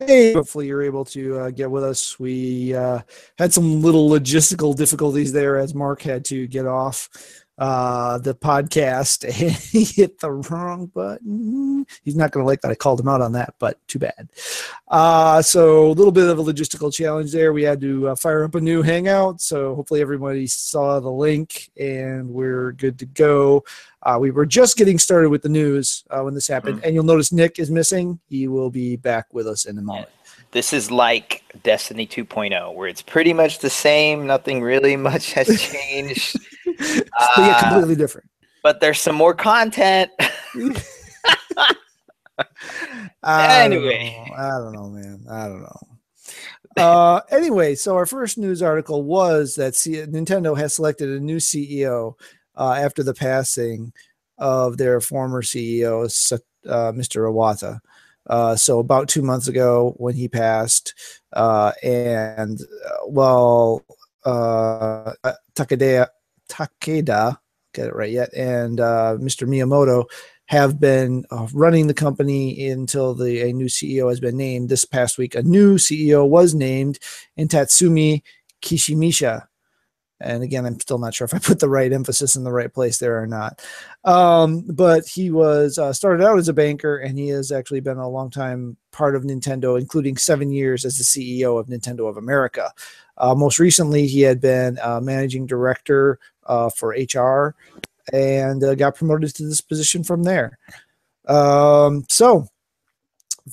[0.00, 2.18] Hey, hopefully you're able to uh, get with us.
[2.18, 3.00] We uh,
[3.38, 7.10] had some little logistical difficulties there as Mark had to get off
[7.60, 11.86] uh, the podcast and he hit the wrong button.
[12.02, 14.30] He's not going to like that I called him out on that, but too bad.
[14.88, 17.52] Uh, so a little bit of a logistical challenge there.
[17.52, 19.42] We had to uh, fire up a new Hangout.
[19.42, 23.62] So hopefully everybody saw the link and we're good to go.
[24.02, 26.86] Uh, we were just getting started with the news uh, when this happened, mm-hmm.
[26.86, 28.18] and you'll notice Nick is missing.
[28.30, 30.08] He will be back with us in a moment.
[30.52, 34.26] This is like Destiny 2.0, where it's pretty much the same.
[34.26, 36.38] Nothing really much has changed.
[36.78, 38.28] Uh, yeah, completely different.
[38.62, 40.10] But there's some more content.
[43.22, 45.24] I anyway, don't I don't know, man.
[45.30, 45.80] I don't know.
[46.76, 51.38] Uh, anyway, so our first news article was that C- Nintendo has selected a new
[51.38, 52.14] CEO
[52.56, 53.92] uh, after the passing
[54.38, 56.04] of their former CEO,
[56.66, 57.30] uh, Mr.
[57.30, 57.80] Iwata.
[58.26, 60.94] Uh, so about two months ago when he passed,
[61.32, 63.84] uh, and uh, well,
[64.24, 65.12] uh,
[66.50, 67.38] Takeda,
[67.72, 69.46] get it right yet, and uh, Mr.
[69.46, 70.04] Miyamoto
[70.46, 74.68] have been uh, running the company until the a new CEO has been named.
[74.68, 76.98] This past week, a new CEO was named,
[77.36, 78.22] in Tatsumi
[78.60, 79.46] Kimishima
[80.20, 82.72] and again i'm still not sure if i put the right emphasis in the right
[82.72, 83.64] place there or not
[84.04, 87.98] um, but he was uh, started out as a banker and he has actually been
[87.98, 92.16] a long time part of nintendo including seven years as the ceo of nintendo of
[92.16, 92.70] america
[93.18, 96.18] uh, most recently he had been uh, managing director
[96.50, 97.54] uh, for hr
[98.12, 100.58] and uh, got promoted to this position from there
[101.28, 102.46] um, so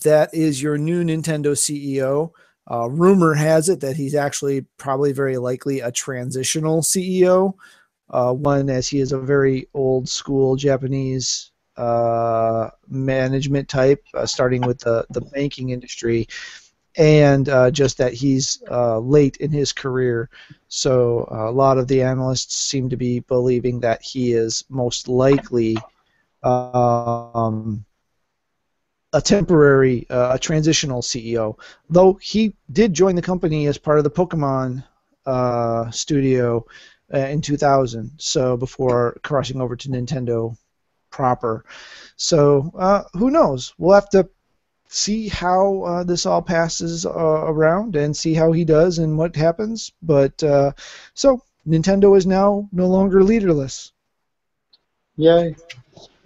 [0.04, 2.32] that is your new nintendo ceo
[2.70, 7.54] uh, rumor has it that he's actually probably very likely a transitional CEO.
[8.10, 14.62] Uh, one, as he is a very old school Japanese uh, management type, uh, starting
[14.62, 16.28] with the, the banking industry,
[16.98, 20.30] and uh, just that he's uh, late in his career.
[20.68, 25.78] So a lot of the analysts seem to be believing that he is most likely.
[26.44, 27.86] Um,
[29.14, 31.58] a temporary, uh, a transitional CEO.
[31.90, 34.84] Though he did join the company as part of the Pokemon
[35.26, 36.66] uh, studio
[37.14, 40.58] uh, in 2000, so before crossing over to Nintendo
[41.10, 41.66] proper.
[42.18, 43.74] So uh, who knows?
[43.78, 44.30] We'll have to
[44.88, 49.36] see how uh, this all passes uh, around and see how he does and what
[49.36, 49.92] happens.
[50.02, 50.40] But
[51.14, 53.92] so Nintendo is now no longer leaderless.
[55.18, 55.56] Yay!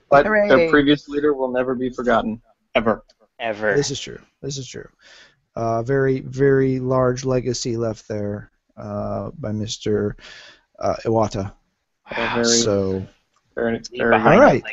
[0.09, 0.49] But Hooray.
[0.49, 2.41] their previous leader will never be forgotten.
[2.75, 3.03] Ever.
[3.39, 3.75] Ever.
[3.75, 4.19] This is true.
[4.41, 4.87] This is true.
[5.55, 10.13] Uh, very, very large legacy left there uh, by Mr.
[10.79, 11.53] Uh, Iwata.
[12.13, 13.05] Very, so,
[13.55, 14.63] very, very all right.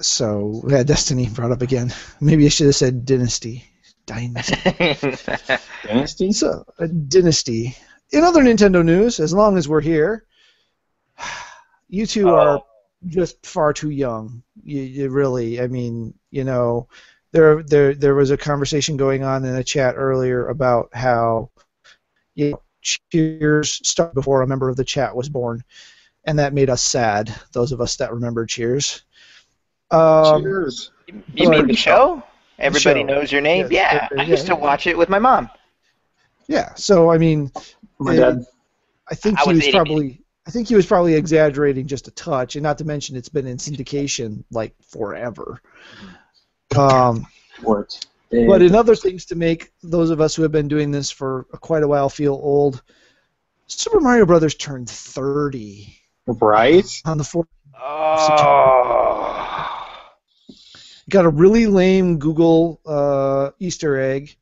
[0.00, 1.92] So, yeah, Destiny brought up again.
[2.20, 3.64] Maybe I should have said Dynasty.
[4.06, 4.56] Dynasty.
[5.84, 6.32] Dynasty?
[6.32, 7.76] So, a Dynasty.
[8.12, 10.24] In other Nintendo news, as long as we're here,
[11.88, 12.34] you two oh.
[12.34, 12.62] are
[13.06, 14.42] just far too young.
[14.62, 16.88] You, you really, I mean, you know,
[17.32, 21.50] there there there was a conversation going on in a chat earlier about how
[22.34, 25.62] you know, Cheers started before a member of the chat was born,
[26.24, 27.34] and that made us sad.
[27.52, 29.02] Those of us that remember Cheers.
[29.90, 30.90] Um, Cheers.
[31.34, 32.22] You, mean the show?
[32.58, 33.06] Everybody show.
[33.06, 33.68] knows your name.
[33.70, 35.50] yeah, I used to watch it with my mom.
[36.46, 37.50] Yeah, so I mean,
[37.98, 38.44] my dad.
[39.08, 42.10] I think I he was, was probably I think he was probably exaggerating just a
[42.12, 45.60] touch, and not to mention it's been in syndication like forever.
[46.76, 47.26] Um,
[47.62, 48.06] what?
[48.30, 51.44] But in other things to make those of us who have been doing this for
[51.60, 52.82] quite a while feel old,
[53.66, 55.96] Super Mario Brothers turned 30.
[56.26, 57.02] Right.
[57.04, 57.46] On the 4th
[57.80, 59.39] oh.
[61.10, 64.36] Got a really lame Google uh, Easter egg.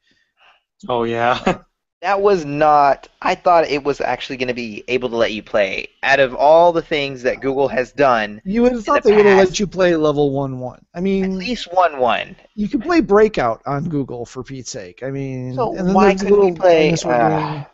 [0.88, 1.62] Oh yeah.
[2.00, 3.08] That was not.
[3.20, 5.88] I thought it was actually going to be able to let you play.
[6.04, 9.16] Out of all the things that Google has done, you would have thought the they
[9.16, 10.84] would have let you play level one one.
[10.94, 12.36] I mean, at least one one.
[12.54, 15.02] You can play Breakout on Google for Pete's sake.
[15.02, 16.94] I mean, so and then why couldn't we play?
[17.04, 17.64] Uh...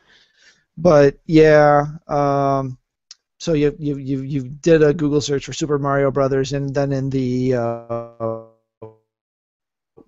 [0.78, 2.78] But yeah, um,
[3.38, 6.92] so you you you you did a Google search for Super Mario Brothers, and then
[6.92, 8.44] in the uh,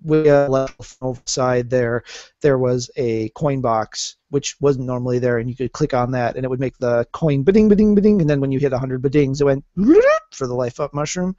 [0.06, 2.04] we uh, left side there,
[2.40, 6.36] there was a coin box which wasn't normally there, and you could click on that,
[6.36, 9.02] and it would make the coin ba-ding, ba-ding, ba-ding, and then when you hit 100
[9.02, 9.64] ba-dings, it went
[10.32, 11.36] for the life up mushroom,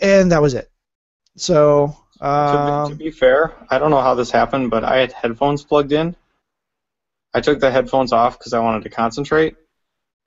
[0.00, 0.70] and that was it.
[1.36, 1.96] So.
[2.20, 4.98] Um, to, be, to um, be fair, I don't know how this happened, but I
[4.98, 6.14] had headphones plugged in.
[7.32, 9.56] I took the headphones off because I wanted to concentrate.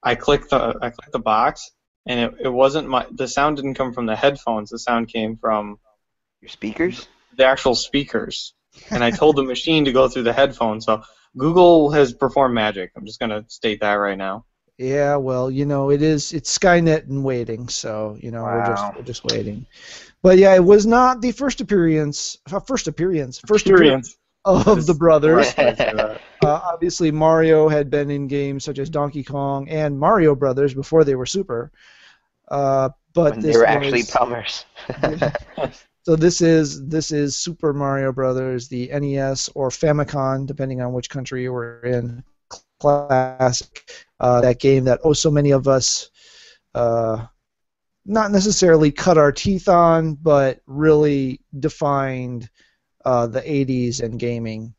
[0.02, 1.70] I clicked the I clicked the box,
[2.06, 4.70] and it, it wasn't my the sound didn't come from the headphones.
[4.70, 5.78] The sound came from
[6.44, 7.08] your speakers?
[7.36, 8.52] the actual speakers,
[8.90, 10.84] and I told the machine to go through the headphones.
[10.84, 11.02] So
[11.36, 12.92] Google has performed magic.
[12.96, 14.44] I'm just gonna state that right now.
[14.78, 18.96] Yeah, well, you know, it is it's Skynet and waiting, so you know we're just
[18.96, 19.66] we're just waiting.
[20.22, 24.78] But yeah, it was not the first appearance, uh, first appearance, first appearance Experience.
[24.78, 25.52] of the brothers.
[25.58, 26.20] Right, I say that.
[26.44, 31.04] Uh, obviously, Mario had been in games such as Donkey Kong and Mario Brothers before
[31.04, 31.72] they were Super.
[32.48, 34.64] Uh, but when this they were actually was- bummers.
[36.04, 41.08] so this is this is Super Mario Brothers, the NES or Famicom, depending on which
[41.08, 42.22] country you were in.
[42.78, 46.10] Classic, uh, that game that oh so many of us,
[46.74, 47.24] uh,
[48.04, 52.50] not necessarily cut our teeth on, but really defined
[53.06, 54.74] uh, the '80s and gaming.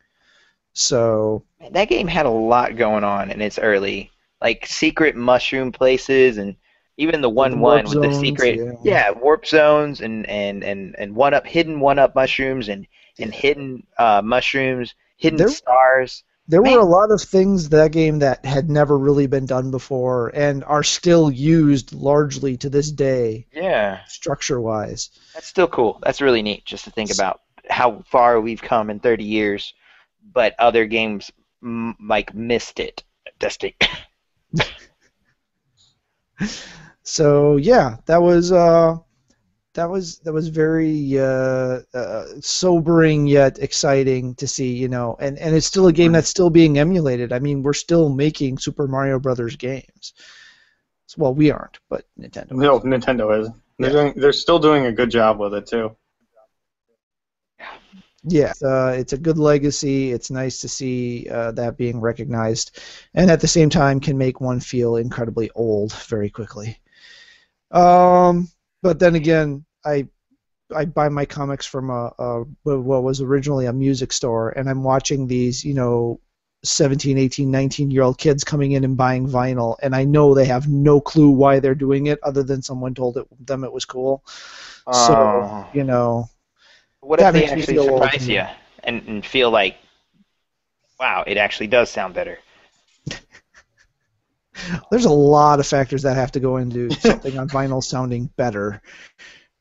[0.73, 4.11] So that game had a lot going on in its early,
[4.41, 6.55] like secret mushroom places, and
[6.97, 8.71] even the one one with the secret, yeah.
[8.83, 12.87] yeah, warp zones and and and and one up hidden one up mushrooms and
[13.19, 16.23] and hidden uh, mushrooms, hidden There- stars.
[16.47, 16.73] There Man.
[16.73, 20.63] were a lot of things that game that had never really been done before and
[20.65, 25.09] are still used largely to this day, Yeah, structure wise.
[25.33, 25.97] that's still cool.
[26.03, 29.73] That's really neat just to think about how far we've come in 30 years,
[30.33, 31.31] but other games
[31.63, 33.03] m- like missed it.
[33.39, 33.75] Dusty.
[37.05, 38.97] So yeah, that was uh,
[39.75, 44.73] that was that was very uh, uh, sobering yet exciting to see.
[44.73, 47.31] You know, and and it's still a game that's still being emulated.
[47.31, 50.13] I mean, we're still making Super Mario Brothers games.
[51.15, 52.53] Well, we aren't, but Nintendo.
[52.53, 52.57] is.
[52.57, 53.49] No, Nintendo is.
[53.77, 54.13] They're doing.
[54.15, 55.95] They're still doing a good job with it too.
[58.27, 60.11] Yeah, uh, it's a good legacy.
[60.11, 62.79] It's nice to see uh, that being recognized,
[63.13, 66.79] and at the same time, can make one feel incredibly old very quickly.
[67.75, 68.49] Um,
[68.83, 70.07] but then again, I
[70.75, 74.83] I buy my comics from a, a what was originally a music store, and I'm
[74.83, 76.21] watching these, you know,
[76.63, 80.45] 17, 18, 19 year old kids coming in and buying vinyl, and I know they
[80.45, 83.85] have no clue why they're doing it, other than someone told it, them it was
[83.85, 84.23] cool.
[84.91, 85.15] So
[85.47, 85.67] Oh.
[85.73, 86.29] you know,
[87.01, 88.43] What That if they makes me actually feel surprise you
[88.83, 89.77] and, and feel like,
[90.99, 92.39] wow, it actually does sound better?
[94.91, 98.81] There's a lot of factors that have to go into something on vinyl sounding better,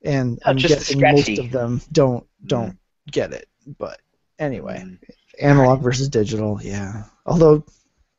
[0.05, 2.79] and Not I'm guessing most of them don't don't
[3.11, 3.49] get it.
[3.79, 4.01] But
[4.39, 4.99] anyway, Mm.
[5.41, 7.05] analog versus digital, yeah.
[7.27, 7.65] Although,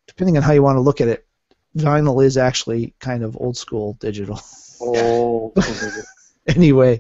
[0.08, 1.26] depending on how you want to look at it,
[1.78, 4.40] vinyl is actually kind of old school digital.
[4.82, 5.54] Oh.
[6.48, 7.00] anyway,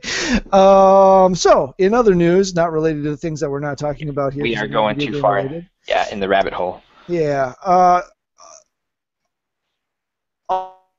[0.51, 4.33] um, so in other news, not related to the things that we're not talking about
[4.33, 5.36] here, We are going too far.
[5.36, 5.69] related.
[5.88, 6.81] Yeah, in the rabbit hole.
[7.07, 7.54] Yeah.
[7.63, 8.01] Uh,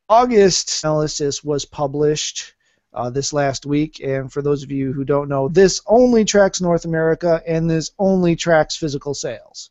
[0.08, 2.54] August analysis was published
[2.94, 6.60] uh, this last week, and for those of you who don't know, this only tracks
[6.60, 9.70] North America and this only tracks physical sales.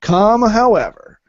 [0.00, 1.20] Come, however,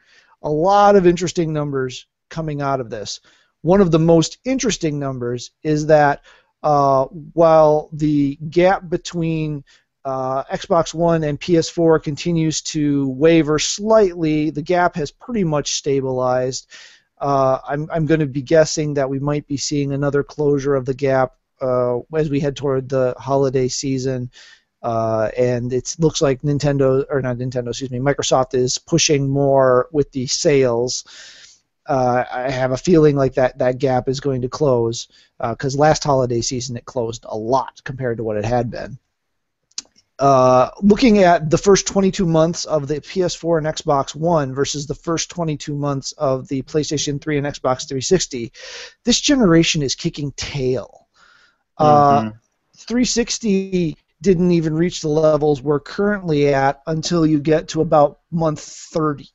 [0.42, 3.20] a lot of interesting numbers coming out of this.
[3.62, 6.22] One of the most interesting numbers is that
[6.62, 9.64] uh, while the gap between
[10.06, 14.50] uh, Xbox One and PS4 continues to waver slightly.
[14.50, 16.68] The gap has pretty much stabilized.
[17.18, 20.84] Uh, I'm, I'm going to be guessing that we might be seeing another closure of
[20.84, 24.30] the gap uh, as we head toward the holiday season.
[24.82, 29.88] Uh, and it looks like Nintendo, or not Nintendo, excuse me, Microsoft is pushing more
[29.90, 31.04] with the sales.
[31.86, 35.08] Uh, I have a feeling like that, that gap is going to close
[35.40, 38.98] because last holiday season it closed a lot compared to what it had been
[40.18, 44.94] uh, looking at the first 22 months of the PS4 and Xbox One versus the
[44.94, 48.52] first 22 months of the PlayStation 3 and Xbox 360,
[49.04, 51.06] this generation is kicking tail.
[51.78, 52.38] Uh, Mhm.
[52.76, 58.60] 360 didn't even reach the levels we're currently at until you get to about month
[58.60, 59.28] 30.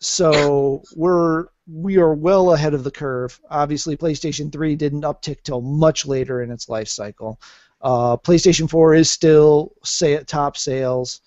[0.00, 3.38] So we're we are well ahead of the curve.
[3.50, 7.40] Obviously, PlayStation 3 didn't uptick till much later in its life cycle.
[7.80, 11.20] Uh, PlayStation 4 is still say at top sales.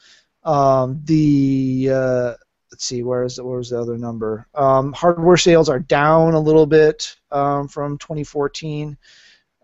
[0.44, 2.34] Um, the uh,
[2.72, 4.48] let's see, where is where was the other number?
[4.56, 8.98] Um, hardware sales are down a little bit um, from 2014,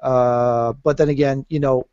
[0.01, 1.87] uh, but then again, you know,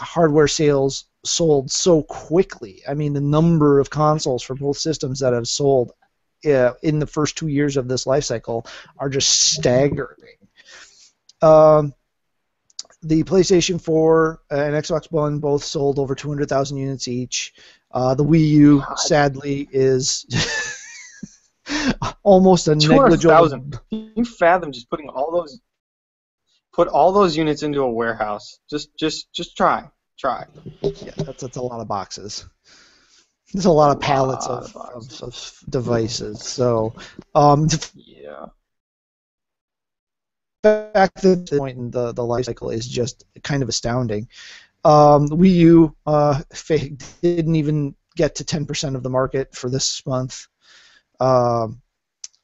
[0.00, 2.82] hardware sales sold so quickly.
[2.88, 5.92] I mean, the number of consoles for both systems that have sold
[6.46, 8.66] uh, in the first two years of this life cycle
[8.98, 10.36] are just staggering.
[11.42, 11.94] Um,
[13.02, 17.52] the PlayStation 4 and Xbox One both sold over 200,000 units each.
[17.90, 20.26] Uh, the Wii U, sadly, is
[22.22, 23.16] almost a negligible.
[23.16, 23.78] 200,000.
[23.90, 25.60] Can you fathom just putting all those,
[26.72, 28.58] put all those units into a warehouse?
[28.68, 29.88] Just, just, just try.
[30.18, 30.46] Try.
[30.82, 32.44] Yeah, that's that's a lot of boxes.
[33.52, 36.42] There's a lot of pallets of, of, of devices.
[36.42, 36.94] So,
[37.34, 38.46] um, Yeah.
[40.62, 44.28] Back to the point in the, the life cycle is just kind of astounding.
[44.84, 46.42] Um, Wii U uh,
[47.22, 50.46] didn't even get to 10% of the market for this month,
[51.20, 51.80] um,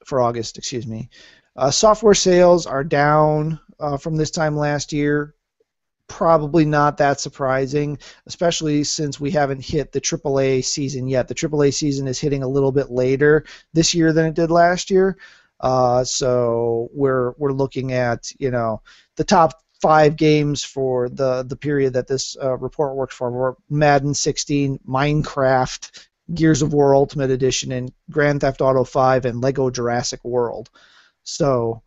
[0.05, 1.11] for August, excuse me.
[1.57, 5.35] Uh, software sales are down uh, from this time last year.
[6.07, 11.29] Probably not that surprising, especially since we haven't hit the AAA season yet.
[11.29, 14.91] The AAA season is hitting a little bit later this year than it did last
[14.91, 15.17] year.
[15.61, 18.83] Uh, so we're we're looking at you know
[19.17, 23.57] the top five games for the the period that this uh, report worked for were
[23.69, 29.71] Madden 16, Minecraft, Gears of War Ultimate Edition, and Grand Theft Auto 5 and Lego
[29.71, 30.71] Jurassic World.
[31.23, 31.83] So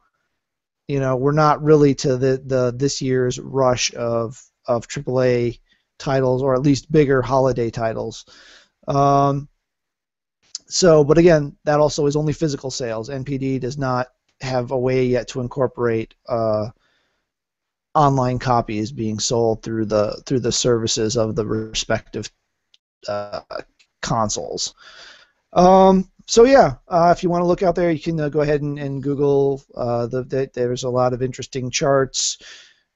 [0.87, 5.59] you know we're not really to the, the this year's rush of of AAA
[5.97, 8.25] titles or at least bigger holiday titles.
[8.87, 9.49] Um,
[10.67, 13.09] so, but again, that also is only physical sales.
[13.09, 14.07] NPD does not
[14.41, 16.69] have a way yet to incorporate uh,
[17.95, 22.29] online copies being sold through the through the services of the respective
[23.07, 23.41] uh,
[24.01, 24.75] consoles.
[25.53, 28.41] Um, so yeah, uh, if you want to look out there, you can uh, go
[28.41, 29.63] ahead and, and Google.
[29.75, 32.37] Uh, the, the, there's a lot of interesting charts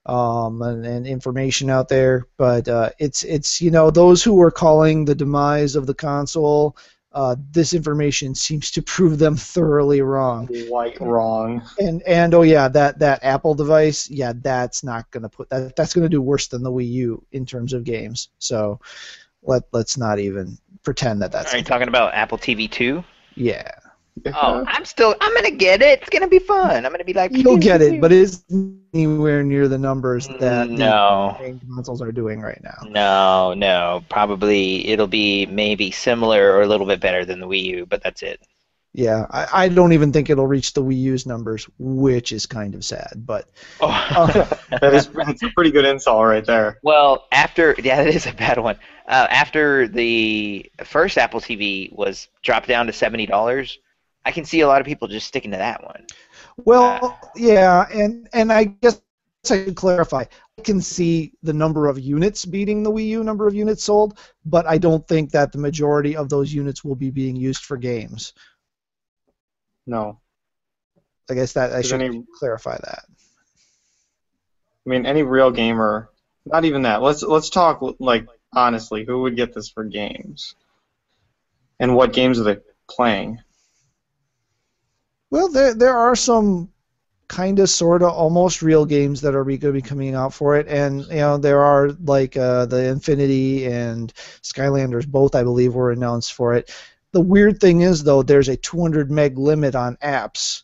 [0.06, 2.28] um, and, and information out there.
[2.38, 6.76] But uh, it's it's you know those who are calling the demise of the console.
[7.14, 10.48] Uh, this information seems to prove them thoroughly wrong.
[10.70, 11.62] White wrong.
[11.78, 15.76] And and oh yeah, that that Apple device, yeah, that's not gonna put that.
[15.76, 18.30] That's gonna do worse than the Wii U in terms of games.
[18.40, 18.80] So
[19.44, 23.04] let let's not even pretend that that's Are you talking about Apple TV 2?
[23.36, 23.72] yeah.
[24.34, 25.16] Oh, I'm still.
[25.20, 26.02] I'm gonna get it.
[26.02, 26.86] It's gonna be fun.
[26.86, 27.32] I'm gonna be like.
[27.34, 28.44] You'll get it, but it's
[28.94, 32.78] anywhere near the numbers that no, the main consoles are doing right now.
[32.90, 34.04] no, no.
[34.10, 38.04] Probably it'll be maybe similar or a little bit better than the Wii U, but
[38.04, 38.42] that's it.
[38.94, 42.76] Yeah, I, I don't even think it'll reach the Wii U's numbers, which is kind
[42.76, 43.14] of sad.
[43.26, 43.48] But
[43.80, 44.50] Oh.
[44.82, 46.78] That is that's a pretty good insult right there.
[46.84, 48.76] Well, after yeah, that is a bad one.
[49.08, 53.80] Uh, after the first Apple TV was dropped down to seventy dollars,
[54.26, 56.06] I can see a lot of people just sticking to that one.
[56.66, 59.02] Well, yeah, and and I guess
[59.46, 60.26] I should clarify.
[60.60, 64.20] I can see the number of units beating the Wii U number of units sold,
[64.46, 67.78] but I don't think that the majority of those units will be being used for
[67.78, 68.34] games.
[69.88, 70.20] No.
[71.30, 73.06] I guess that I should any- clarify that.
[74.86, 76.10] I mean, any real gamer,
[76.46, 77.02] not even that.
[77.02, 79.06] Let's let's talk like honestly.
[79.06, 80.56] Who would get this for games?
[81.80, 83.40] And what games are they playing?
[85.32, 86.70] Well, there there are some
[87.28, 90.58] kind of sort of almost real games that are going to be coming out for
[90.58, 95.74] it, and you know there are like uh, the Infinity and Skylanders, both I believe
[95.74, 96.70] were announced for it.
[97.14, 100.64] The weird thing is though, there's a 200 meg limit on apps.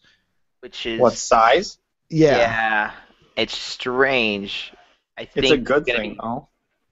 [0.59, 1.77] Which is What size?
[2.09, 2.91] Yeah, yeah,
[3.35, 4.73] it's strange.
[5.17, 6.47] I think It's a good gonna thing, be- though.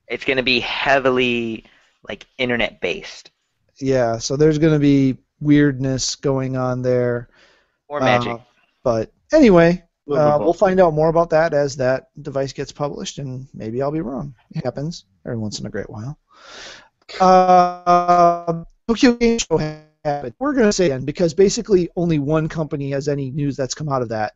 [0.08, 1.66] it's going to be heavily
[2.08, 3.32] like internet based
[3.80, 4.18] yeah.
[4.18, 7.30] So there's going to be weirdness going on there.
[7.88, 8.34] Or magic.
[8.34, 8.40] Uh,
[8.84, 13.48] but anyway, uh, we'll find out more about that as that device gets published, and
[13.54, 14.36] maybe I'll be wrong.
[14.52, 16.18] It happens every once in a great while.
[17.20, 19.58] Uh, Tokyo Game Show
[20.04, 20.36] happened.
[20.40, 23.90] We're going to say again because basically only one company has any news that's come
[23.90, 24.34] out of that.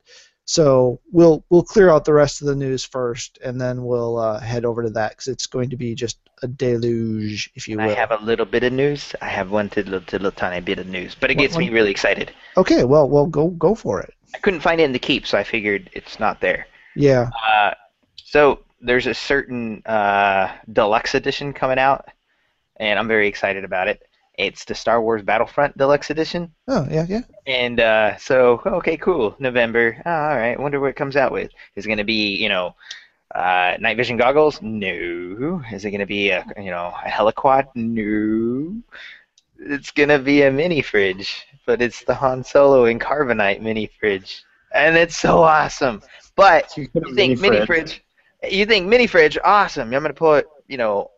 [0.50, 4.40] So we'll we'll clear out the rest of the news first, and then we'll uh,
[4.40, 7.84] head over to that because it's going to be just a deluge, if you will.
[7.84, 9.14] I have a little bit of news.
[9.22, 11.74] I have one little, little tiny bit of news, but it gets me one?
[11.76, 12.32] really excited.
[12.58, 14.12] Okay, well, well, go go for it.
[14.34, 16.66] I couldn't find it in the keep, so I figured it's not there.
[16.96, 17.30] Yeah.
[17.48, 17.76] Uh,
[18.16, 22.08] so there's a certain uh, deluxe edition coming out,
[22.78, 24.02] and I'm very excited about it.
[24.40, 27.22] It's the Star Wars Battlefront Deluxe Edition, Oh, yeah, yeah.
[27.46, 29.36] and uh, so okay, cool.
[29.38, 30.02] November.
[30.06, 30.58] Oh, all right.
[30.60, 31.52] Wonder what it comes out with.
[31.76, 32.74] Is it going to be you know
[33.36, 34.62] uh, night vision goggles?
[34.62, 35.62] No.
[35.74, 37.68] Is it going to be a you know a heliquad?
[37.76, 38.82] No.
[39.60, 43.90] It's going to be a mini fridge, but it's the Han Solo and Carbonite mini
[44.00, 44.44] fridge,
[44.74, 46.02] and it's so awesome.
[46.36, 48.02] But You you think mini fridge.
[48.50, 49.94] You think mini fridge, awesome.
[49.94, 51.12] I'm gonna put, you know,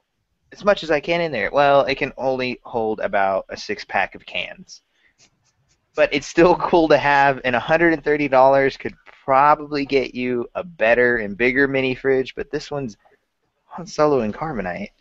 [0.52, 1.50] as much as I can in there.
[1.52, 4.82] Well, it can only hold about a six pack of cans.
[5.96, 11.38] But it's still cool to have, and $130 could probably get you a better and
[11.38, 12.34] bigger mini fridge.
[12.36, 12.98] But this one's
[13.66, 14.90] Han Solo and Carbonite.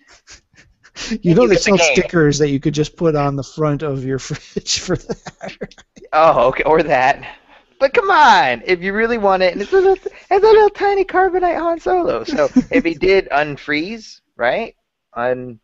[1.23, 4.19] You know they sell stickers that you could just put on the front of your
[4.19, 5.75] fridge for that.
[6.13, 7.39] Oh, okay, or that.
[7.79, 10.69] But come on, if you really want it, and it's a little, it's a little
[10.69, 12.25] tiny Carbonite Han Solo.
[12.25, 14.75] So if he did unfreeze, right?
[15.15, 15.59] On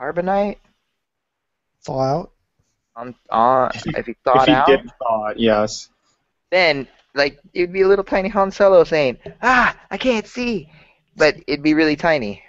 [0.00, 0.58] Carbonite?
[1.80, 2.32] Fallout.
[2.96, 5.90] On on If he- if he thawed if he out, did thaw it, yes.
[6.50, 10.70] then like it'd be a little tiny Han Solo saying, "Ah, I can't see,"
[11.16, 12.42] but it'd be really tiny.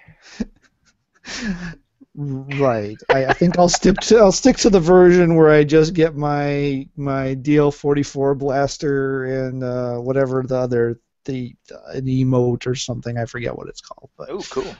[2.20, 2.98] Right.
[3.14, 6.16] I, I think I'll stick to I'll stick to the version where I just get
[6.16, 11.54] my my DL44 blaster and uh, whatever the other the
[11.94, 13.20] an emote or something.
[13.20, 14.74] I forget what it's called, but Oh, cool.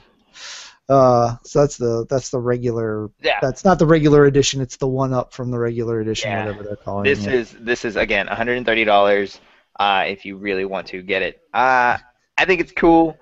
[0.88, 3.10] Uh, so that's the that's the regular.
[3.22, 3.38] Yeah.
[3.42, 4.60] That's not the regular edition.
[4.60, 6.46] It's the one up from the regular edition, Yeah.
[6.46, 7.34] whatever they're calling This it.
[7.34, 9.38] is this is again $130
[9.78, 11.40] uh, if you really want to get it.
[11.52, 11.98] Uh,
[12.36, 13.18] I think it's cool.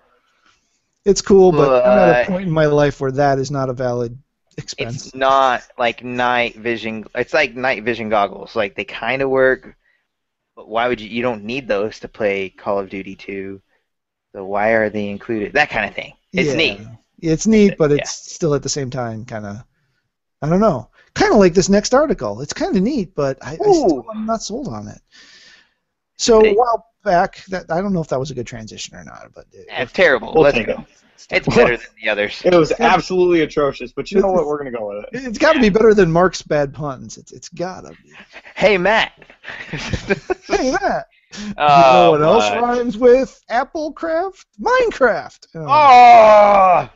[1.04, 3.72] It's cool, but I'm at a point in my life where that is not a
[3.72, 4.18] valid
[4.56, 5.06] expense.
[5.06, 7.04] It's not like night vision.
[7.14, 8.56] It's like night vision goggles.
[8.56, 9.76] Like they kind of work,
[10.56, 11.08] but why would you?
[11.08, 13.60] You don't need those to play Call of Duty 2.
[14.34, 15.52] So why are they included?
[15.52, 16.12] That kind of thing.
[16.32, 16.56] It's Yeah.
[16.56, 16.80] neat.
[17.20, 17.98] It's neat, but Yeah.
[17.98, 19.64] it's still at the same time kind of.
[20.42, 20.90] I don't know.
[21.14, 22.40] Kind of like this next article.
[22.42, 24.10] It's kind of neat, but I, I still Ooh.
[24.10, 25.00] am not sold on it.
[26.18, 26.52] So Hey.
[26.52, 29.30] a while back, that I don't know if that was a good transition or not,
[29.34, 30.32] but it, Yeah, it's terrible.
[30.34, 30.84] We'll Let's go.
[31.30, 32.42] It's better than the others.
[32.44, 34.46] It was absolutely atrocious, but you know what?
[34.46, 35.24] We're gonna go with it.
[35.26, 37.16] it's got to be better than Mark's bad puns.
[37.16, 38.12] It's it's gotta be.
[38.54, 39.12] Hey Matt.
[40.46, 40.76] Hey,
[41.32, 41.40] that.
[41.48, 44.44] you know oh, what else my- rhymes with Applecraft?
[44.60, 45.46] Minecraft.
[45.54, 45.66] Oh.
[45.68, 46.90] Oh,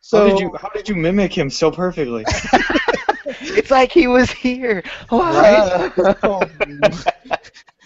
[0.00, 2.24] so how did you how did you mimic him so perfectly?
[3.40, 4.82] it's like he was here.
[5.10, 5.92] Right?
[5.96, 6.50] it's, called,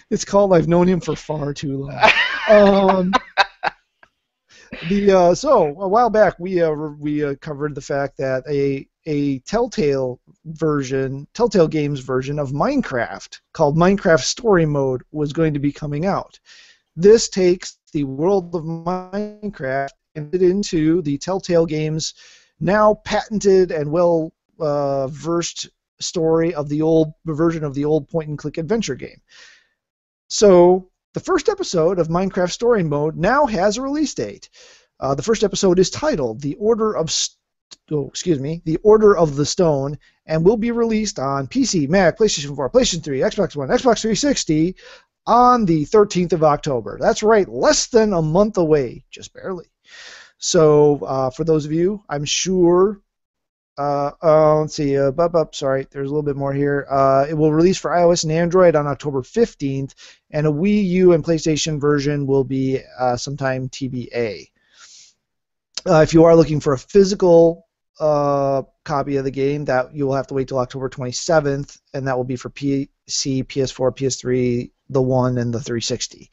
[0.09, 2.11] it's called I've known him for far too long.
[2.49, 3.13] Um,
[4.89, 8.87] the uh, so a while back we uh, we uh, covered the fact that a
[9.05, 15.59] a Telltale version, Telltale Games version of Minecraft called Minecraft Story Mode was going to
[15.59, 16.39] be coming out.
[16.95, 22.13] This takes the world of Minecraft and it into the Telltale Games
[22.59, 28.29] now patented and well uh, versed story of the old version of the old point
[28.29, 29.21] and click adventure game.
[30.29, 34.49] So the first episode of Minecraft Story Mode now has a release date.
[34.99, 37.37] Uh, the first episode is titled "The Order of St-
[37.91, 42.17] oh, excuse me, The Order of the Stone," and will be released on PC, Mac,
[42.17, 44.75] PlayStation 4, PlayStation 3, Xbox One, Xbox 360
[45.25, 46.97] on the 13th of October.
[46.99, 49.65] That's right, less than a month away, just barely.
[50.37, 53.01] So uh, for those of you, I'm sure
[53.77, 54.97] uh, uh, let's see.
[54.97, 56.85] Uh, bup, bup, sorry, there's a little bit more here.
[56.89, 59.95] Uh, it will release for iOS and Android on October 15th,
[60.31, 64.49] and a Wii U and PlayStation version will be uh, sometime TBA.
[65.87, 67.67] Uh, if you are looking for a physical
[67.99, 72.07] uh, copy of the game, that you will have to wait till October 27th, and
[72.07, 76.29] that will be for PC, PS4, PS3, the One, and the 360.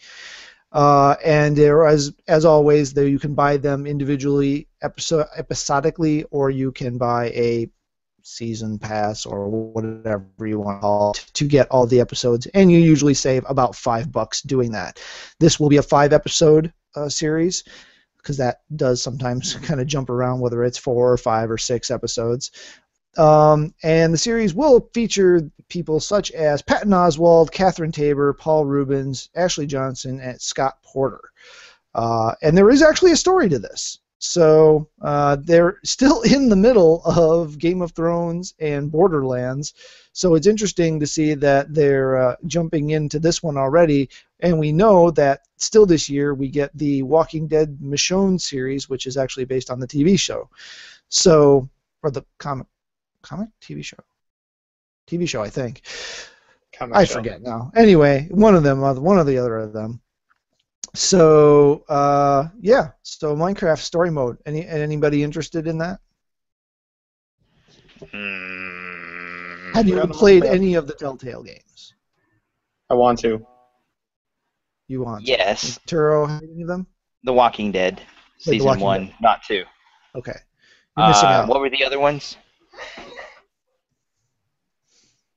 [0.72, 6.48] Uh, and there, as as always, there you can buy them individually, episode episodically, or
[6.50, 7.68] you can buy a
[8.22, 12.46] season pass or whatever you want to call it to get all the episodes.
[12.54, 15.00] And you usually save about five bucks doing that.
[15.40, 17.64] This will be a five episode uh, series
[18.22, 21.90] because that does sometimes kind of jump around whether it's four or five or six
[21.90, 22.50] episodes.
[23.16, 29.30] Um, and the series will feature people such as Patton Oswalt, Catherine Taber, Paul Reubens,
[29.34, 31.30] Ashley Johnson, and Scott Porter.
[31.94, 33.98] Uh, and there is actually a story to this.
[34.20, 39.74] So uh, they're still in the middle of Game of Thrones and Borderlands.
[40.12, 44.10] So it's interesting to see that they're uh, jumping into this one already.
[44.40, 49.06] And we know that still this year we get the Walking Dead Michonne series, which
[49.06, 50.48] is actually based on the TV show.
[51.08, 51.68] So,
[52.02, 52.66] or the comic
[53.22, 53.98] comic TV show,
[55.06, 55.82] TV show, I think.
[56.72, 57.14] Comic I show.
[57.14, 57.72] forget now.
[57.74, 60.00] Anyway, one of them, one of the other of them.
[60.94, 64.38] So uh, yeah, so Minecraft story mode.
[64.46, 66.00] Any anybody interested in that?
[68.12, 69.72] Hmm.
[69.74, 71.94] Have you played any of the Telltale games?
[72.88, 73.46] I want to.
[74.88, 75.24] You want?
[75.24, 76.86] Yes, Turo, have any of them?
[77.22, 78.04] The Walking Dead, Like
[78.38, 79.62] season Walking one, not two.
[80.16, 80.34] Okay.
[80.96, 81.48] You're missing Uh, out.
[81.48, 82.36] what were the other ones?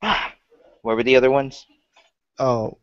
[0.00, 1.64] what were the other ones?
[2.40, 2.78] Oh.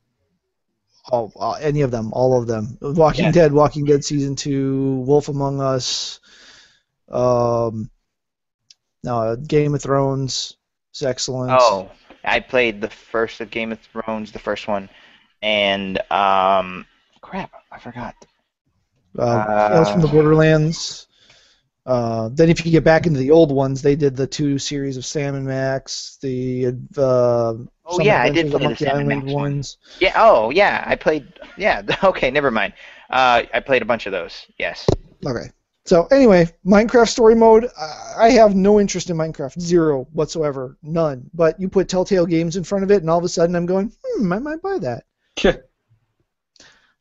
[1.12, 2.78] Oh, uh, any of them, all of them.
[2.82, 3.32] Walking Yeah.
[3.32, 6.20] Dead, Walking Dead season two, Wolf Among Us,
[7.10, 7.90] um,
[9.04, 10.58] no, Game of Thrones
[10.94, 11.52] is excellent.
[11.60, 11.90] Oh,
[12.24, 14.90] I played the first of Game of Thrones, the first one,
[15.42, 16.86] and um,
[17.22, 18.16] crap, I forgot.
[19.18, 21.08] uh, Tales from the Borderlands.
[21.86, 24.98] Uh, then if you get back into the old ones, they did the two series
[24.98, 26.68] of Sam and Max, the
[26.98, 27.56] uh,
[27.92, 29.78] Oh, Some yeah, I did play the Monkey Sam Island Max ones.
[30.00, 30.14] Yeah.
[30.16, 30.84] Oh, yeah.
[30.88, 31.28] I played.
[31.58, 31.82] Yeah.
[32.04, 32.32] Okay.
[32.32, 32.74] Never mind.
[33.10, 34.46] Uh, I played a bunch of those.
[34.58, 34.88] Yes.
[35.26, 35.50] Okay.
[35.86, 37.68] So anyway, Minecraft story mode.
[38.18, 41.30] I have no interest in Minecraft, zero whatsoever, none.
[41.34, 43.66] But you put Telltale Games in front of it, and all of a sudden I'm
[43.66, 45.06] going, hmm, I might buy that.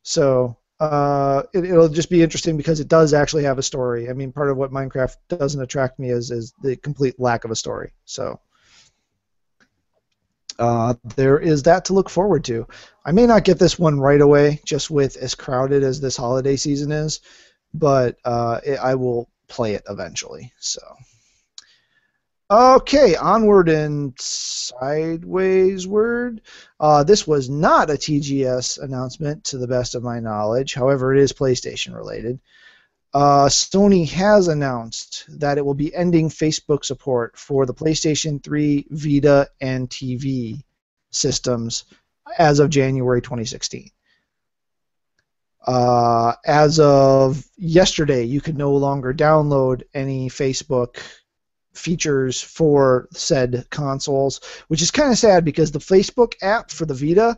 [0.03, 4.09] so uh, it, will just be interesting because it does actually have a story.
[4.09, 7.51] I mean, part of what Minecraft doesn't attract me is is the complete lack of
[7.51, 7.93] a story.
[8.05, 8.39] So
[10.59, 12.67] uh, there is that to look forward to.
[13.05, 16.55] I may not get this one right away, just with as crowded as this holiday
[16.55, 17.21] season is
[17.73, 20.53] but uh, it, I will play it eventually.
[20.59, 20.81] So.
[22.51, 26.41] Okay, onward and sideways word.
[26.81, 30.73] Uh, this was not a TGS announcement, to the best of my knowledge.
[30.73, 32.41] However, it is PlayStation related.
[33.13, 38.87] Uh, Sony has announced that it will be ending Facebook support for the PlayStation 3,
[38.89, 40.61] Vita, and TV
[41.09, 41.85] systems
[42.37, 43.89] as of January 2016.
[45.65, 50.97] Uh, as of yesterday, you could no longer download any Facebook
[51.73, 56.93] features for said consoles, which is kind of sad because the Facebook app for the
[56.93, 57.37] Vita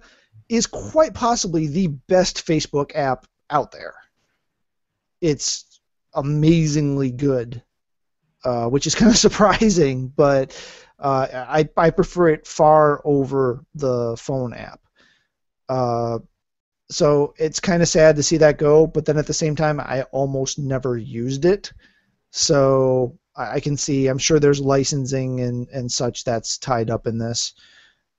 [0.49, 3.93] is quite possibly the best Facebook app out there.
[5.21, 5.79] It's
[6.13, 7.61] amazingly good,
[8.43, 10.57] uh, which is kind of surprising, but
[10.99, 14.79] uh, I, I prefer it far over the phone app.
[15.69, 16.19] Uh,
[16.89, 19.79] so it's kind of sad to see that go, but then at the same time,
[19.79, 21.71] I almost never used it.
[22.31, 27.17] So I can see, I'm sure there's licensing and, and such that's tied up in
[27.17, 27.53] this.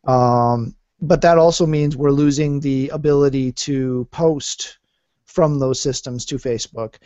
[0.04, 4.78] Um, but that also means we're losing the ability to post
[5.24, 6.96] from those systems to Facebook.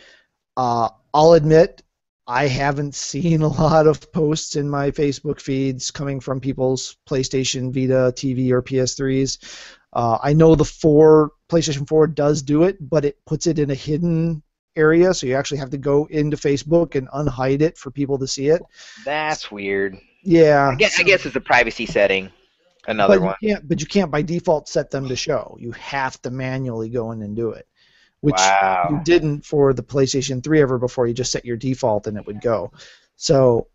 [0.57, 1.83] Uh, I'll admit,
[2.27, 7.73] I haven't seen a lot of posts in my Facebook feeds coming from people's PlayStation,
[7.73, 9.67] Vita, TV, or PS3s.
[9.93, 13.71] Uh, I know the four PlayStation 4 does do it, but it puts it in
[13.71, 14.43] a hidden
[14.75, 18.27] area, so you actually have to go into Facebook and unhide it for people to
[18.27, 18.61] see it.
[19.05, 19.97] That's weird.
[20.23, 20.69] Yeah.
[20.69, 22.31] I guess, so, I guess it's a privacy setting.
[22.87, 23.35] Another but one.
[23.41, 25.57] You can't, but you can't by default set them to show.
[25.59, 27.67] You have to manually go in and do it,
[28.21, 28.87] which wow.
[28.91, 31.07] you didn't for the PlayStation 3 ever before.
[31.07, 32.71] You just set your default and it would go.
[33.15, 33.67] So.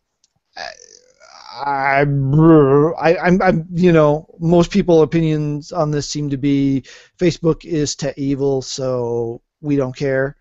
[1.57, 6.83] I, I, I'm, I'm, you know, most people opinions on this seem to be
[7.16, 10.37] Facebook is to evil, so we don't care.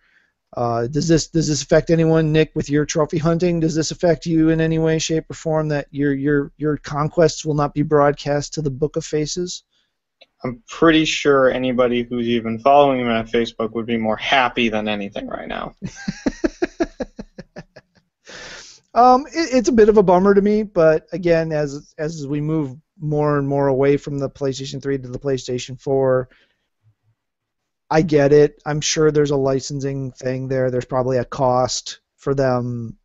[0.55, 3.59] Uh, does this does this affect anyone, Nick, with your trophy hunting?
[3.59, 7.43] Does this affect you in any way, shape, or form that your your your conquests
[7.43, 9.63] will not be broadcast to the Book of Faces?
[10.43, 14.87] I'm pretty sure anybody who's even following me on Facebook would be more happy than
[14.87, 15.73] anything right now.
[18.93, 22.41] Um, it, it's a bit of a bummer to me, but again, as as we
[22.41, 26.29] move more and more away from the PlayStation 3 to the PlayStation 4,
[27.93, 28.60] I get it.
[28.65, 30.71] I'm sure there's a licensing thing there.
[30.71, 32.97] There's probably a cost for them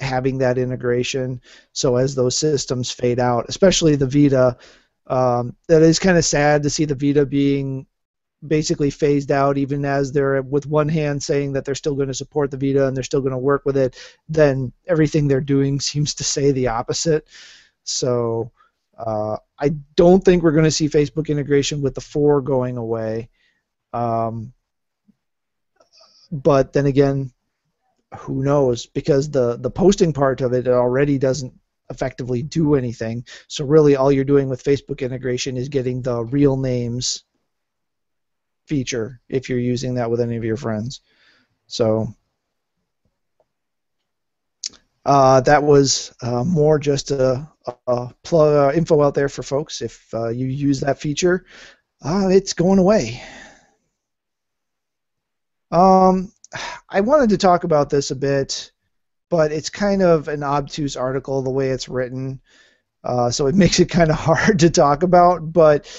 [0.00, 1.42] having that integration.
[1.74, 4.56] So as those systems fade out, especially the Vita,
[5.08, 7.86] um, that is kind of sad to see the Vita being
[8.46, 12.14] basically phased out, even as they're with one hand saying that they're still going to
[12.14, 13.94] support the Vita and they're still going to work with it,
[14.30, 17.28] then everything they're doing seems to say the opposite.
[17.82, 18.52] So
[18.96, 23.28] uh, I don't think we're going to see Facebook integration with the 4 going away.
[23.94, 24.52] Um,
[26.32, 27.32] but then again,
[28.18, 28.86] who knows?
[28.86, 31.54] Because the, the posting part of it already doesn't
[31.90, 33.24] effectively do anything.
[33.46, 37.22] So really, all you're doing with Facebook integration is getting the real names
[38.66, 41.00] feature if you're using that with any of your friends.
[41.66, 42.08] So
[45.04, 47.48] uh, that was uh, more just a,
[47.86, 49.82] a plug uh, info out there for folks.
[49.82, 51.44] If uh, you use that feature,
[52.02, 53.22] uh, it's going away.
[55.74, 56.30] Um,
[56.88, 58.70] I wanted to talk about this a bit,
[59.28, 62.40] but it's kind of an obtuse article the way it's written,
[63.02, 65.52] uh, so it makes it kind of hard to talk about.
[65.52, 65.90] But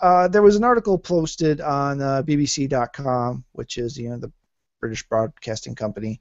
[0.00, 4.32] uh, there was an article posted on uh, BBC.com, which is you know the
[4.80, 6.20] British Broadcasting Company,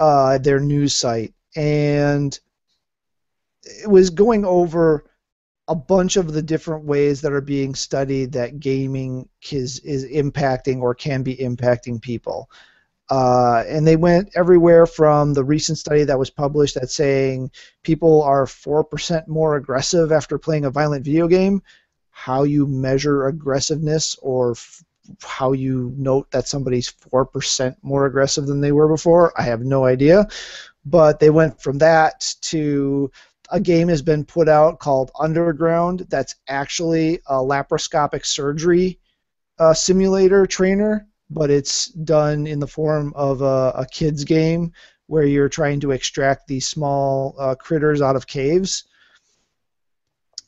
[0.00, 2.36] uh, their news site, and
[3.62, 5.04] it was going over
[5.72, 10.80] a bunch of the different ways that are being studied that gaming is is impacting
[10.80, 12.50] or can be impacting people.
[13.10, 17.50] Uh, and they went everywhere from the recent study that was published that's saying
[17.82, 21.62] people are 4% more aggressive after playing a violent video game
[22.12, 24.84] how you measure aggressiveness or f-
[25.22, 29.86] how you note that somebody's 4% more aggressive than they were before, I have no
[29.86, 30.28] idea.
[30.84, 33.10] But they went from that to
[33.52, 38.98] a game has been put out called Underground that's actually a laparoscopic surgery
[39.58, 44.72] uh, simulator trainer but it's done in the form of a, a kids game
[45.06, 48.84] where you're trying to extract these small uh, critters out of caves.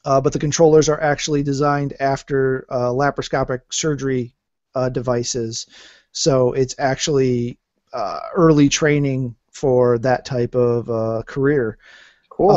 [0.04, 4.34] Uh, but the controllers are actually designed after uh, laparoscopic surgery
[4.74, 5.66] uh, devices,
[6.12, 7.58] so it's actually
[7.92, 11.78] uh, early training for that type of career.
[12.36, 12.50] Cool.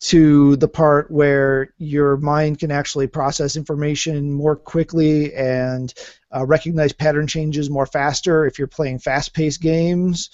[0.00, 5.92] to the part where your mind can actually process information more quickly and
[6.34, 10.30] uh, recognize pattern changes more faster if you're playing fast-paced games.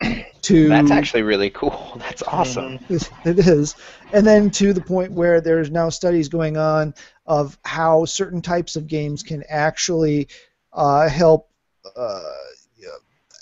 [0.42, 1.92] To That's actually really cool.
[1.98, 2.78] That's awesome.
[2.88, 3.74] it is,
[4.14, 6.94] and then to the point where there's now studies going on
[7.26, 10.28] of how certain types of games can actually
[10.72, 11.50] uh, help.
[11.94, 12.22] Uh,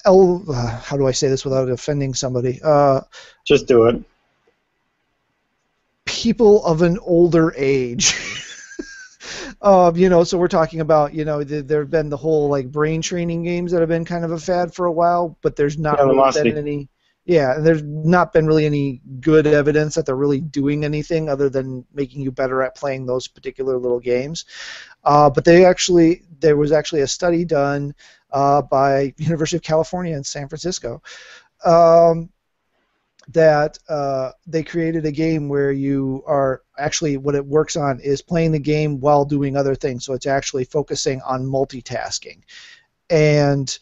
[0.04, 2.60] el- uh, how do I say this without offending somebody?
[2.64, 3.02] Uh,
[3.46, 4.02] Just do it.
[6.08, 8.14] People of an older age.
[9.62, 12.48] um, you know, so we're talking about, you know, th- there have been the whole
[12.48, 15.56] like brain training games that have been kind of a fad for a while, but
[15.56, 16.88] there's not Yeah, really been any.
[17.26, 21.50] Yeah, and there's not been really any good evidence that they're really doing anything other
[21.50, 24.46] than making you better at playing those particular little games.
[25.04, 27.94] Uh, but they actually, there was actually a study done
[28.32, 31.02] uh, by University of California in San Francisco.
[31.64, 32.30] Um,
[33.28, 38.22] that uh, they created a game where you are actually what it works on is
[38.22, 40.04] playing the game while doing other things.
[40.04, 42.42] So it's actually focusing on multitasking,
[43.10, 43.78] and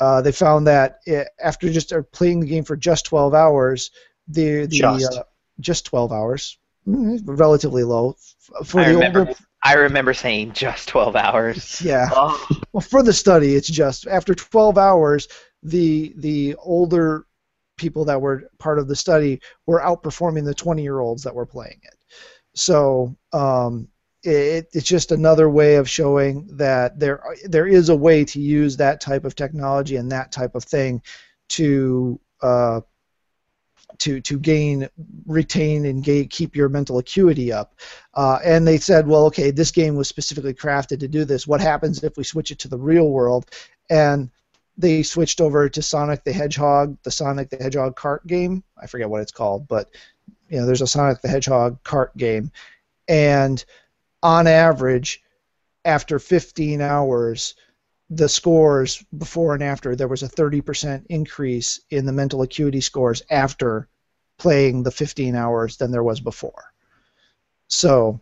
[0.00, 3.90] uh, they found that it, after just uh, playing the game for just 12 hours,
[4.28, 5.14] the the Just.
[5.14, 5.22] Uh,
[5.60, 8.16] just 12 hours, mm, relatively low
[8.64, 9.34] for I the remember, older.
[9.62, 11.80] I remember saying just 12 hours.
[11.80, 12.10] Yeah.
[12.12, 15.28] Oh, Well, for the study, it's just after 12 hours,
[15.62, 17.26] the the older
[17.78, 21.46] people that were part of the study were outperforming the 20 year olds that were
[21.46, 21.96] playing it.
[22.54, 23.88] So um,
[24.22, 28.76] it, it's just another way of showing that there there is a way to use
[28.76, 31.02] that type of technology and that type of thing
[31.50, 32.80] to uh,
[33.98, 34.88] to to gain,
[35.26, 37.74] retain, and gain, keep your mental acuity up.
[38.14, 41.46] Uh, and they said, well, okay, this game was specifically crafted to do this.
[41.46, 43.50] What happens if we switch it to the real world?
[43.90, 44.30] And
[44.78, 48.62] they switched over to Sonic the Hedgehog, the Sonic the Hedgehog kart game.
[48.80, 49.90] I forget what it's called, but
[50.48, 52.52] you know, there's a Sonic the Hedgehog kart game,
[53.08, 53.62] and
[54.22, 55.22] on average,
[55.84, 57.54] after 15 hours,
[58.10, 63.22] the scores before and after there was a 30% increase in the mental acuity scores
[63.30, 63.88] after
[64.38, 66.72] playing the 15 hours than there was before.
[67.68, 68.20] So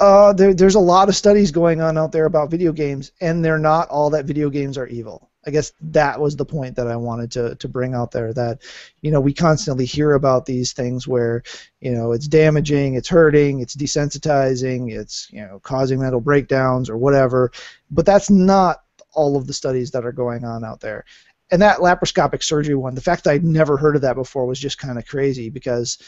[0.00, 3.44] uh, there, there's a lot of studies going on out there about video games, and
[3.44, 5.30] they're not all that video games are evil.
[5.46, 8.32] I guess that was the point that I wanted to, to bring out there.
[8.32, 8.62] That
[9.02, 11.42] you know we constantly hear about these things where
[11.80, 16.96] you know it's damaging, it's hurting, it's desensitizing, it's you know causing mental breakdowns or
[16.96, 17.52] whatever,
[17.90, 21.04] but that's not all of the studies that are going on out there.
[21.50, 24.58] And that laparoscopic surgery one, the fact that I'd never heard of that before was
[24.58, 25.98] just kind of crazy because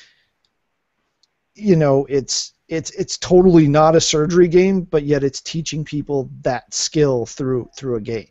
[1.54, 6.30] you know it's it's it's totally not a surgery game, but yet it's teaching people
[6.42, 8.28] that skill through through a game.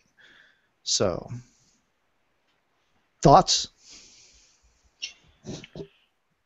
[0.83, 1.29] So,
[3.23, 3.69] thoughts?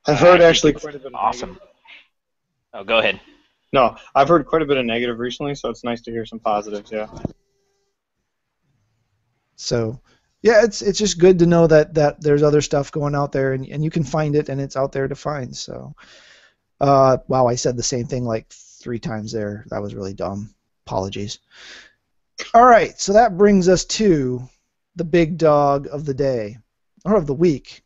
[0.06, 1.08] I've heard actually quite a bit.
[1.08, 1.50] Of awesome.
[1.50, 1.68] negative-
[2.74, 3.20] Oh, go ahead.
[3.74, 6.40] No, I've heard quite a bit of negative recently, so it's nice to hear some
[6.40, 6.92] positives.
[6.92, 7.08] Yeah.
[9.56, 10.00] So,
[10.42, 13.54] yeah, it's it's just good to know that that there's other stuff going out there,
[13.54, 15.56] and and you can find it, and it's out there to find.
[15.56, 15.94] So,
[16.80, 19.66] uh, wow, I said the same thing like three times there.
[19.70, 20.54] That was really dumb.
[20.86, 21.40] Apologies.
[22.54, 24.48] All right, so that brings us to
[24.96, 26.58] the big dog of the day
[27.06, 27.84] or of the week.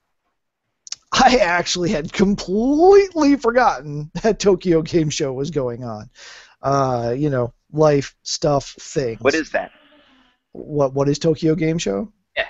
[1.12, 6.10] I actually had completely forgotten that Tokyo Game Show was going on.
[6.62, 9.20] Uh, you know, life stuff things.
[9.22, 9.72] What is that?
[10.54, 10.94] what?
[10.94, 12.12] What is Tokyo Game Show?
[12.38, 12.48] Yeah.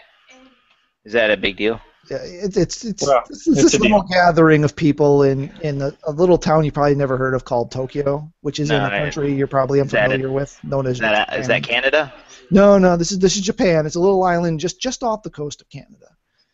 [1.04, 1.82] Is that a big deal?
[2.10, 4.10] Yeah, it's it's it's, Well, it's, it's this a little deal.
[4.10, 7.72] gathering of people in in a, a little town you probably never heard of called
[7.72, 10.86] Tokyo, which is in a a I- country you're probably is that unfamiliar with, known
[10.86, 11.39] as Is that, Japan.
[11.39, 12.13] is that Canada?
[12.52, 13.86] No, no, this is this is Japan.
[13.86, 16.08] It's a little island just just off the coast of Canada.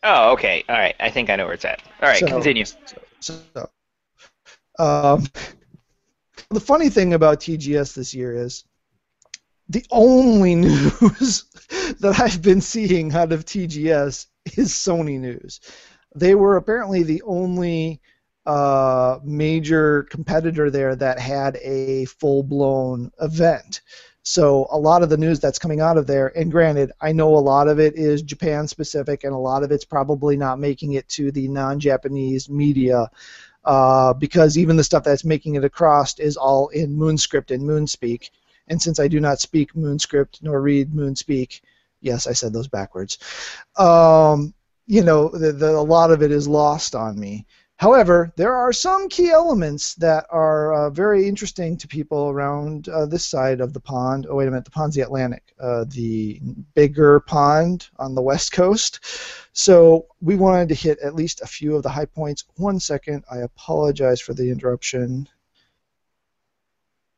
[0.04, 0.64] Oh, okay.
[0.68, 0.94] All right.
[1.00, 1.82] I think I know where it's at.
[2.00, 2.64] All right, So- continue.
[3.18, 3.34] So,
[4.78, 5.26] um,
[6.50, 8.64] the funny thing about TGS this year is
[9.68, 11.44] the only news
[12.00, 14.26] that I've been seeing out of TGS
[14.56, 15.60] is Sony news.
[16.14, 18.00] They were apparently the only
[18.46, 23.82] uh, major competitor there that had a full-blown event.
[24.22, 27.34] So a lot of the news that's coming out of there, and granted, I know
[27.36, 30.92] a lot of it is Japan specific, and a lot of it's probably not making
[30.92, 33.10] it to the non-Japanese media
[33.64, 38.30] uh, because even the stuff that's making it across is all in Moonscript and Moonspeak,
[38.68, 41.60] and since I do not speak Moonscript nor read Moonspeak,
[42.00, 43.18] yes, I said those backwards.
[43.76, 44.54] Um,
[44.86, 47.46] you know, the, the, a lot of it is lost on me.
[47.80, 53.06] However, there are some key elements that are uh, very interesting to people around uh,
[53.06, 54.26] this side of the pond.
[54.28, 56.42] Oh, wait a minute, the pond's the Atlantic, uh, the
[56.74, 59.00] bigger pond on the west coast.
[59.54, 62.44] So we wanted to hit at least a few of the high points.
[62.56, 65.26] One second, I apologize for the interruption.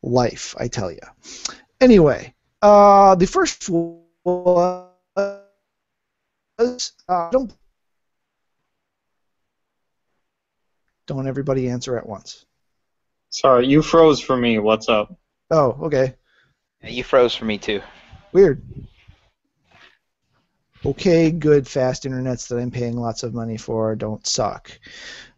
[0.00, 1.00] Life, I tell you.
[1.80, 3.68] Anyway, uh, the first
[4.24, 4.90] was
[7.08, 7.52] uh, don't
[11.06, 12.46] Don't everybody answer at once.
[13.30, 14.58] Sorry, you froze for me.
[14.58, 15.14] What's up?
[15.50, 16.14] Oh, okay.
[16.82, 17.82] Yeah, you froze for me too.
[18.32, 18.62] Weird.
[20.84, 24.70] Okay, good, fast internets that I'm paying lots of money for don't suck.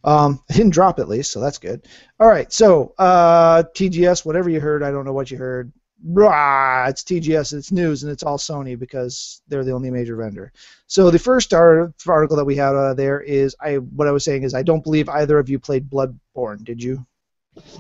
[0.02, 1.86] Um, I didn't drop at least, so that's good.
[2.18, 5.72] All right, so uh, TGS, whatever you heard, I don't know what you heard.
[6.06, 10.52] Rah, it's TGS, it's news, and it's all Sony because they're the only major vendor.
[10.86, 13.76] So the first article that we had uh, there is I.
[13.76, 16.62] What I was saying is I don't believe either of you played Bloodborne.
[16.62, 17.06] Did you?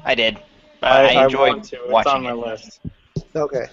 [0.04, 0.38] I did.
[0.82, 1.76] I, I enjoyed I want to.
[1.82, 2.36] It's watching on my it.
[2.36, 2.80] list.
[3.36, 3.68] Okay.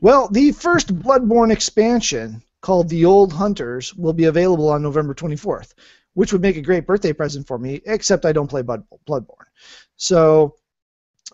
[0.00, 5.72] Well, the first Bloodborne expansion called The Old Hunters will be available on November 24th,
[6.14, 9.46] which would make a great birthday present for me, except I don't play Blood- Bloodborne.
[9.96, 10.56] So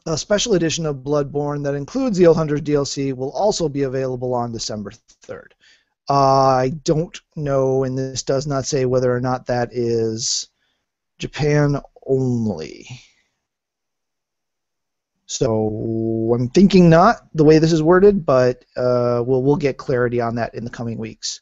[0.06, 4.34] a special edition of Bloodborne that includes the Old Hunters DLC will also be available
[4.34, 5.52] on December 3rd.
[6.08, 10.48] Uh, I don't know, and this does not say whether or not that is
[11.18, 12.88] Japan only.
[15.26, 20.20] So I'm thinking not the way this is worded, but uh, we'll we'll get clarity
[20.20, 21.40] on that in the coming weeks.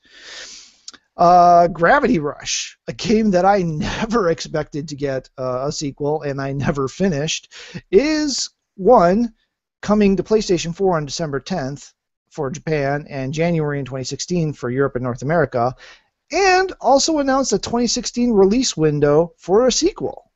[1.19, 6.41] Uh, Gravity Rush, a game that I never expected to get uh, a sequel and
[6.41, 7.53] I never finished,
[7.91, 9.35] is one
[9.83, 11.93] coming to PlayStation 4 on December 10th
[12.31, 15.75] for Japan and January in 2016 for Europe and North America,
[16.31, 20.31] and also announced a 2016 release window for a sequel.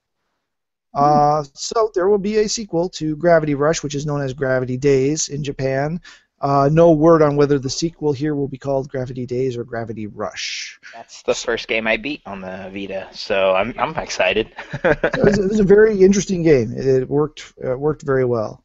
[0.95, 4.77] Uh, so there will be a sequel to Gravity Rush, which is known as Gravity
[4.77, 6.01] Daze in Japan.
[6.43, 10.09] Uh, no word on whether the sequel here will be called Gravity Daze or Gravity
[10.09, 10.81] Rush.
[10.93, 14.51] That's the first game I beat on the Vita, so I'm I'm excited.
[14.85, 16.73] it, was, it was a very interesting game.
[16.73, 18.65] It, it worked uh, worked very well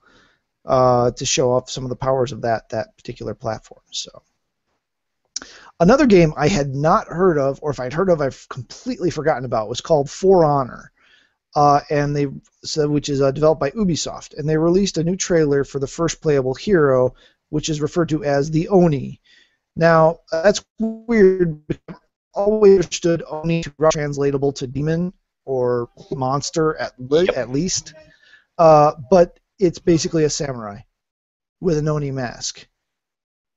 [0.65, 3.83] uh, to show off some of the powers of that that particular platform.
[3.91, 4.23] So
[5.79, 9.45] another game I had not heard of, or if I'd heard of, I've completely forgotten
[9.45, 10.91] about, was called For Honor.
[11.55, 12.27] Uh, and they
[12.63, 15.87] so, which is uh, developed by Ubisoft, and they released a new trailer for the
[15.87, 17.15] first playable hero,
[17.49, 19.19] which is referred to as the Oni.
[19.75, 21.65] Now that's weird.
[21.67, 22.01] Because
[22.33, 25.11] always understood Oni to be translatable to demon
[25.45, 27.37] or monster at le- Yep.
[27.37, 27.93] at least,
[28.59, 30.79] uh, but it's basically a samurai
[31.61, 32.67] with an Oni mask.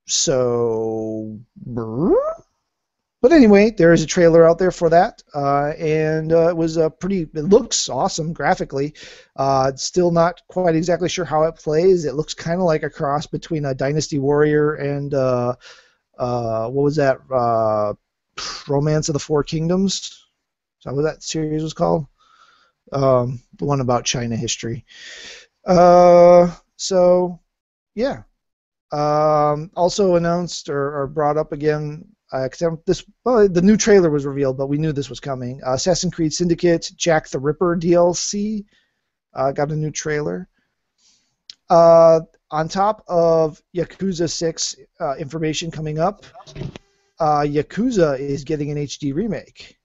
[0.07, 2.16] So, brr.
[3.20, 6.76] But anyway, there is a trailer out there for that, uh, and uh, it was
[6.76, 7.22] a pretty.
[7.22, 8.94] It looks awesome graphically.
[9.37, 12.04] Uh, still not quite exactly sure how it plays.
[12.04, 15.54] It looks kind of like a cross between a Dynasty Warrior and uh,
[16.18, 17.18] uh, what was that?
[17.33, 17.94] Uh,
[18.68, 19.98] Romance of the Four Kingdoms.
[20.78, 22.06] Is that what that series was called?
[22.92, 24.85] Um, the one about China history.
[26.80, 27.38] So,
[27.94, 28.22] yeah.
[28.90, 32.09] Um, also announced or, or brought up again.
[32.33, 35.21] Uh, 'cause I'm- this well, the new trailer was revealed, but we knew this was
[35.21, 35.61] coming.
[35.64, 38.64] Uh, Assassin's Creed Syndicate, Jack the Ripper DLC
[39.35, 40.49] uh, got a new trailer.
[41.69, 46.25] Uh, on top of Yakuza 6 uh, information coming up,
[47.21, 49.79] uh, Yakuza is getting an HD remake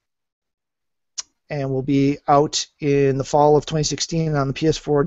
[1.49, 5.05] and will be out in the fall of 2016 on the PS4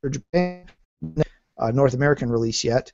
[0.00, 0.66] for Japan,
[1.58, 2.92] uh, North American release yet.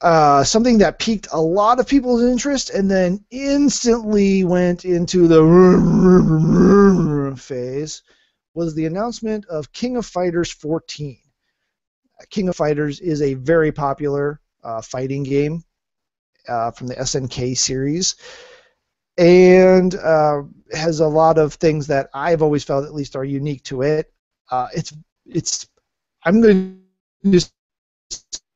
[0.00, 5.42] Uh, something that piqued a lot of people's interest and then instantly went into the
[7.36, 8.02] phase
[8.54, 11.18] was the announcement of King of Fighters 14.
[12.30, 15.64] King of Fighters is a very popular uh, fighting game
[16.48, 18.16] uh, from the SNK series,
[19.16, 20.42] and uh,
[20.72, 24.12] has a lot of things that I've always felt at least are unique to it.
[24.50, 24.92] Uh, it's
[25.26, 25.68] it's
[26.24, 26.80] I'm going
[27.24, 27.52] to just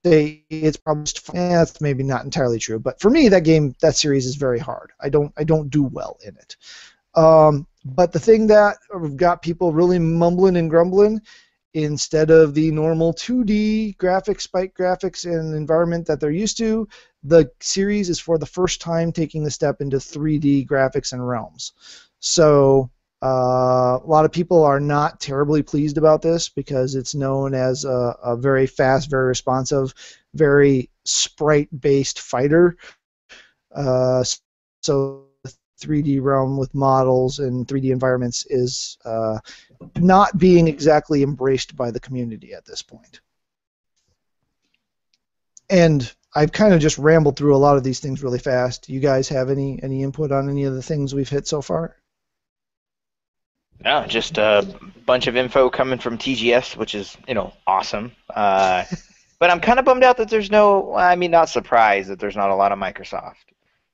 [0.05, 4.27] it's probably eh, that's maybe not entirely true, but for me that game that series
[4.27, 4.93] is very hard.
[5.01, 6.57] I don't I don't do well in it.
[7.15, 8.79] Um, but the thing that
[9.17, 11.21] got people really mumbling and grumbling
[11.75, 16.87] instead of the normal 2D graphics, sprite graphics, and environment that they're used to,
[17.23, 21.73] the series is for the first time taking the step into 3D graphics and realms.
[22.21, 22.91] So
[23.23, 27.85] Uh, a lot of people are not terribly pleased about this because it's known as
[27.85, 29.95] a, a very fast, very responsive,
[30.35, 32.77] very sprite-based fighter.
[33.75, 34.25] Uh,
[34.83, 35.27] so
[35.81, 39.39] 3D realm with models and 3D environments is uh,
[39.97, 43.21] not being exactly embraced by the community at this point.
[45.71, 48.89] And I've kind of just rambled through a lot of these things really fast.
[48.89, 51.97] You guys have any any input on any of the things we've hit so far?
[53.85, 54.67] No, just a
[55.07, 58.13] bunch of info coming from TGS, which is you know awesome.
[58.35, 58.85] Uh,
[59.39, 60.95] but I'm kind of bummed out that there's no.
[60.95, 63.35] I mean, not surprised that there's not a lot of Microsoft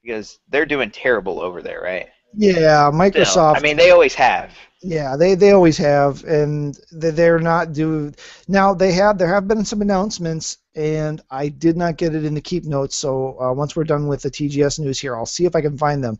[0.03, 2.09] because they're doing terrible over there, right?
[2.35, 3.57] Yeah, Microsoft.
[3.57, 4.53] I mean, they always have.
[4.81, 8.13] Yeah, they, they always have, and they're not do
[8.47, 8.75] now.
[8.75, 12.41] They have there have been some announcements, and I did not get it in the
[12.41, 12.97] keep notes.
[12.97, 15.77] So uh, once we're done with the TGS news here, I'll see if I can
[15.77, 16.19] find them.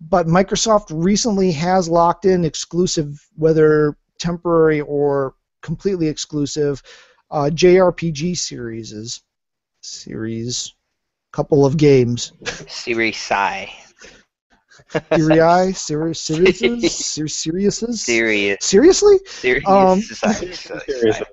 [0.00, 6.82] But Microsoft recently has locked in exclusive, whether temporary or completely exclusive,
[7.30, 9.22] uh, JRPG series,
[9.80, 10.74] series,
[11.32, 12.32] couple of games.
[12.68, 13.66] Series Psy.
[15.12, 16.58] Siri, Sirius, Sirius,
[17.34, 18.58] Siriuses, Serious.
[18.60, 19.18] Seriously?
[19.26, 19.66] Serious.
[19.66, 21.26] Um, Seriously.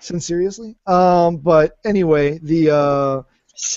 [0.00, 0.76] Sincerely?
[0.86, 3.22] Um, but anyway, the uh,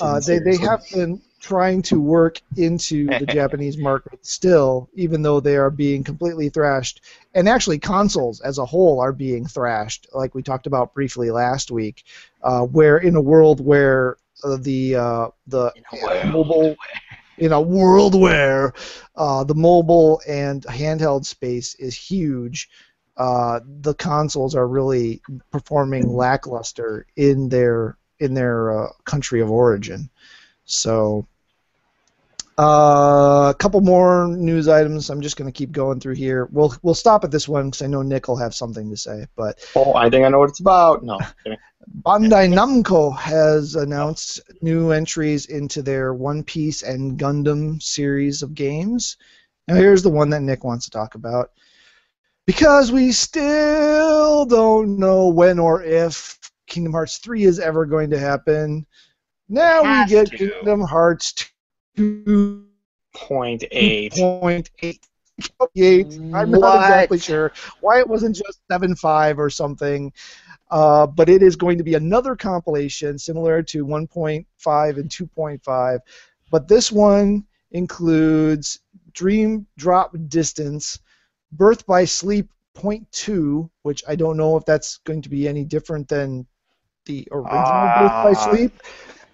[0.01, 5.39] uh, they they have been trying to work into the Japanese market still, even though
[5.39, 7.01] they are being completely thrashed.
[7.33, 11.71] And actually, consoles as a whole are being thrashed, like we talked about briefly last
[11.71, 12.03] week.
[12.43, 15.73] Uh, where in a world where uh, the uh, the
[16.25, 16.75] mobile
[17.37, 18.73] in a world where
[19.15, 22.69] uh, the mobile and handheld space is huge,
[23.15, 25.21] uh, the consoles are really
[25.51, 30.09] performing lackluster in their in their uh, country of origin.
[30.65, 31.27] So,
[32.59, 35.09] uh, a couple more news items.
[35.09, 36.47] I'm just going to keep going through here.
[36.51, 39.27] We'll we'll stop at this one because I know Nick will have something to say.
[39.35, 41.03] But Oh, I think I know what it's about.
[41.03, 41.19] No.
[42.05, 49.17] Bandai Namco has announced new entries into their One Piece and Gundam series of games.
[49.67, 51.51] Now, here's the one that Nick wants to talk about.
[52.45, 58.19] Because we still don't know when or if Kingdom Hearts 3 is ever going to
[58.19, 58.85] happen,
[59.49, 60.37] now we get to.
[60.37, 61.33] Kingdom Hearts
[61.97, 62.63] 2.8.
[63.13, 65.07] Point eight.
[65.41, 66.33] 2.8.
[66.33, 66.75] I'm not What?
[66.81, 70.11] exactly sure why it wasn't just 7.5 or something.
[70.69, 75.99] Uh, but it is going to be another compilation similar to 1.5 and 2.5.
[76.51, 78.79] But this one includes
[79.13, 80.99] Dream Drop Distance,
[81.53, 85.63] Birth by Sleep Point Two, which I don't know if that's going to be any
[85.63, 86.45] different than
[87.05, 88.51] the original Birth by Ah.
[88.51, 88.81] Sleep.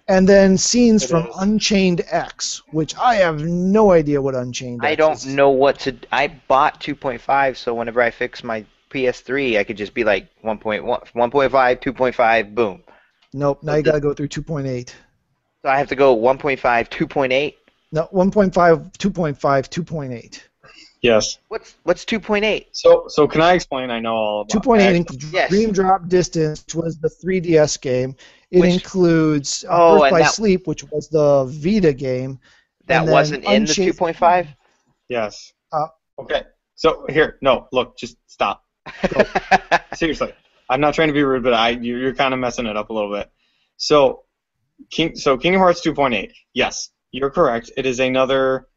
[0.06, 1.36] And then scenes It from is.
[1.38, 5.26] Unchained X, which I have no idea what Unchained I X don't is.
[5.26, 5.96] know what to.
[6.12, 10.82] I bought 2.5, so whenever I fix my PS3, I could just be like 1.1,
[10.84, 12.82] 1.5, 2.5, boom.
[13.32, 14.90] Nope, now you got to go through 2.8.
[15.62, 17.54] So I have to go 1.5, 2.8.
[17.92, 20.40] No, 1.5, 2.5, 2.8.
[21.04, 21.38] Yes.
[21.48, 22.64] What's what's 2.8?
[22.72, 23.90] So so can I explain?
[23.90, 25.50] I know all about 2.8 includes Yes.
[25.50, 28.16] Dream Drop Distance, which was the 3DS game.
[28.50, 32.40] It Which- includes uh, Oh, Birth by that- Sleep, which was the Vita game.
[32.86, 34.46] That wasn't in the 2.5.
[35.10, 35.52] Yes.
[35.72, 35.88] Uh,
[36.20, 36.44] okay.
[36.74, 38.64] So here, no, look, just stop.
[39.94, 40.32] Seriously,
[40.70, 42.88] I'm not trying to be rude, but I you- you're kind of messing it up
[42.88, 43.30] a little bit.
[43.76, 44.22] So,
[44.90, 46.32] King, so Kingdom Hearts 2.8.
[46.54, 47.70] Yes, you're correct.
[47.76, 48.68] It is another.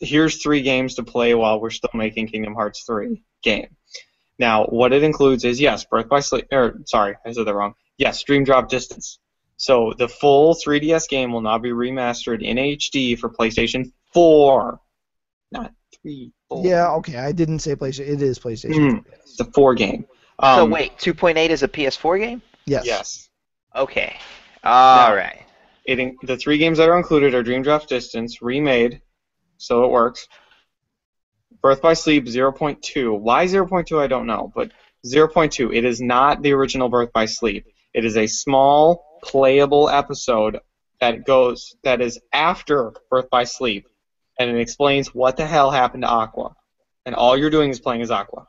[0.00, 3.68] Here's three games to play while we're still making Kingdom Hearts 3 game.
[4.38, 6.46] Now, what it includes is yes, Birth by Sleep.
[6.52, 7.74] Or sorry, I said that wrong.
[7.98, 9.18] Yes, Dream Drop Distance.
[9.56, 14.80] So the full 3DS game will now be remastered in HD for PlayStation 4,
[15.52, 16.32] not 3.
[16.48, 16.66] Four.
[16.66, 18.08] Yeah, okay, I didn't say PlayStation.
[18.08, 18.74] It is PlayStation.
[18.74, 19.04] Mm.
[19.04, 19.14] 4.
[19.22, 20.06] It's a 4 game.
[20.40, 22.42] so Um, wait, 2.8 is a PS4 game?
[22.66, 22.84] Yes.
[22.86, 23.28] Yes.
[23.76, 24.16] Okay.
[24.64, 25.38] All Now- right.
[25.84, 29.02] It the three games that are included are Dream Drop Distance, remade,
[29.62, 30.26] so it works.
[31.62, 33.18] Birth by Sleep 0.2.
[33.18, 34.00] Why 0.2?
[34.00, 34.72] I don't know, but
[35.06, 35.74] 0.2.
[35.74, 37.66] It is not the original Birth by Sleep.
[37.94, 40.58] It is a small playable episode
[41.00, 43.86] that goes that is after Birth by Sleep,
[44.38, 46.54] and it explains what the hell happened to Aqua,
[47.06, 48.46] and all you're doing is playing as Aqua.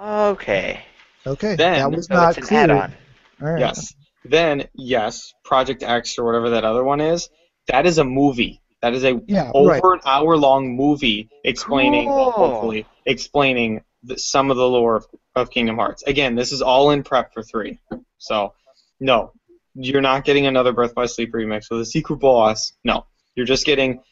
[0.00, 0.80] Okay.
[1.26, 2.60] Okay, Then- that was So not it's an clear.
[2.62, 2.94] add-on.
[3.42, 3.60] All right.
[3.60, 3.94] Yes.
[4.24, 7.28] Then yes, Project X or whatever that other one is.
[7.68, 8.60] That is a movie.
[8.86, 9.82] That is a Yeah, over right.
[9.82, 12.48] an hour long movie explaining well, Cool.
[12.50, 16.04] hopefully explaining the, some of the lore of, of Kingdom Hearts.
[16.04, 17.80] Again, this is all in prep for three.
[18.18, 18.54] So
[19.00, 19.32] no,
[19.74, 22.74] you're not getting another Birth by Sleep remix with a secret boss.
[22.84, 24.02] No, you're just getting.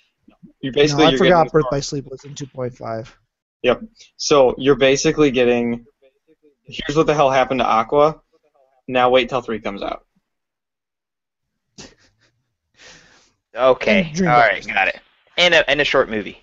[0.60, 1.04] You're No, basically.
[1.04, 3.08] I you're forgot Birth by Sleep was in 2.5.
[3.62, 3.82] Yep.
[4.16, 5.84] So you're basically getting.
[6.64, 8.20] Here's what the hell happened to Aqua.
[8.88, 10.03] Now wait till three comes out.
[13.54, 13.98] Okay.
[14.00, 14.66] And All Dream right, Box.
[14.66, 15.00] got it.
[15.36, 16.40] And a and a short movie,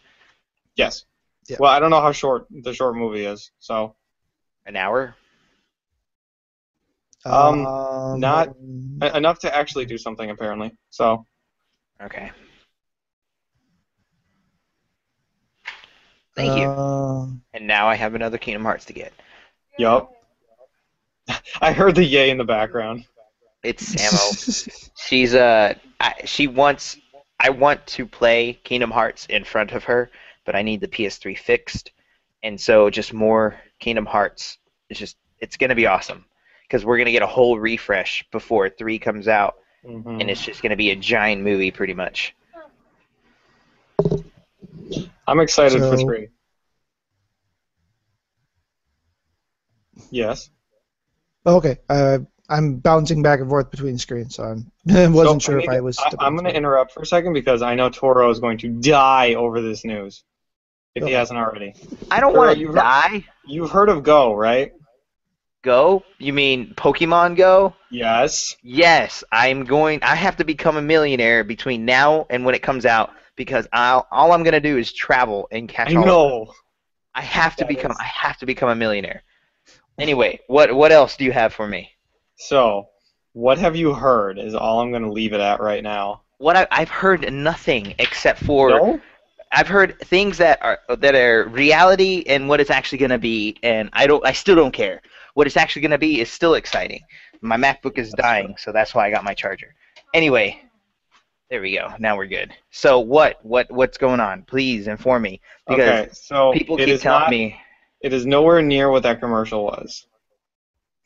[0.76, 1.06] Yes.
[1.48, 1.58] Yeah.
[1.60, 3.96] Well, I don't know how short the short movie is, so
[4.66, 5.16] an hour.
[7.26, 8.50] Um, Um, not-
[9.04, 10.72] e- enough to actually do something apparently.
[10.90, 11.26] So
[12.02, 12.32] Okay.
[16.36, 16.64] Thank you.
[16.68, 19.14] uh, And now I have another Kingdom Hearts to get.
[19.78, 20.12] yup.
[21.62, 23.06] I heard the yay in the background.
[23.64, 24.90] It's Samo.
[24.98, 26.98] She's uh, I, she wants.
[27.40, 30.12] I want to play Kingdom Hearts in front of her,
[30.46, 31.92] but I need the PS3 fixed,
[32.44, 34.58] and so just more Kingdom Hearts.
[34.90, 36.26] It's just it's gonna be awesome
[36.64, 39.56] because we're gonna get a whole refresh before three comes out,
[39.86, 40.22] Mhm.
[40.22, 42.36] and it's just gonna be a giant movie pretty much.
[45.28, 46.28] I'm excited for three.
[50.10, 50.50] Yes.
[51.46, 51.78] okay.
[51.88, 52.20] Uh,
[52.52, 54.72] I'm bouncing back and forth between screens, so I'm,
[55.14, 55.98] wasn't So sure need if to- I was.
[55.98, 58.68] I, am going to interrupt for a second because I know Toro is going to
[58.70, 60.24] die over this news.
[60.94, 61.18] If he oh.
[61.20, 61.74] hasn't already.
[62.12, 63.26] I don't want you to heard- die.
[63.48, 64.74] You've heard of Go, right?
[65.64, 66.04] Go?
[66.18, 67.76] You mean Pokemon Go?
[67.90, 68.58] Yes.
[68.64, 70.04] Yes, I'm going.
[70.04, 74.08] I have to become a millionaire between now and when it comes out because I'll,
[74.12, 76.06] all I'm gonna do is travel and catch I all.
[76.06, 76.54] know.
[77.16, 77.92] I have to That become.
[77.92, 79.24] is- I have to become a millionaire.
[79.98, 81.92] Anyway, what what else do you have for me?
[82.48, 82.90] So,
[83.34, 86.22] what have you heard is all I'm going to leave it at right now.
[86.40, 89.02] What I, I've heard nothing except for No?
[89.52, 93.90] I've heard things that are that are reality and what it's actually gonna be, and
[93.92, 94.26] I don't.
[94.26, 95.02] I still don't care.
[95.34, 97.02] What it's actually gonna be is still exciting.
[97.42, 99.76] My MacBook is That's dying, so that's why I got my charger.
[100.14, 100.62] Anyway,
[101.50, 101.94] there we go.
[102.00, 102.54] Now we're good.
[102.72, 104.44] So what what what's going on?
[104.44, 107.60] Please inform me because Okay, so people keep telling not, me.
[108.00, 110.08] It is nowhere near what that commercial was.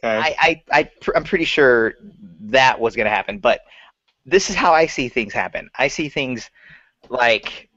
[0.04, 0.18] Okay.
[0.18, 1.96] I, I, I pr- I'm pretty sure
[2.42, 3.62] that was going to happen, but
[4.26, 5.70] this is how I see things happen.
[5.78, 6.50] I see things
[7.10, 7.70] like,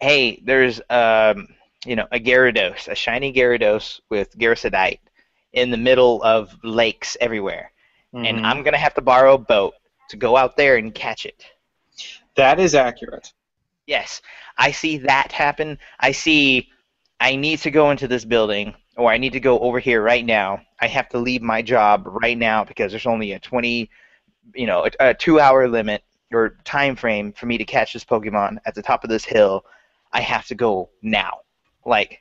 [0.00, 1.48] hey, there's um,
[1.84, 4.98] you know, a Gyarados, a shiny Gyarados with Gyaradosite
[5.52, 7.72] in the middle of lakes everywhere,
[8.14, 8.26] Mhm.
[8.26, 9.74] and I'm gonna have to borrow a boat
[10.10, 11.44] to go out there and catch it.
[12.36, 13.32] that is accurate.
[13.86, 14.22] Yes,
[14.56, 15.78] I see that happen.
[16.00, 16.71] I see
[17.22, 20.24] I need to go into this building or I need to go over here right
[20.24, 20.60] now.
[20.80, 23.88] I have to leave my job right now because there's only a 20,
[24.56, 26.02] you know, a, a 2-hour limit
[26.32, 29.64] or time frame for me to catch this Pokemon at the top of this hill.
[30.12, 31.38] I have to go now.
[31.86, 32.18] Like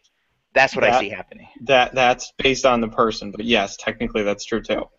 [0.53, 1.47] that's what I see happening.
[1.61, 4.83] That that's based on the person, but yes, technically that's true too.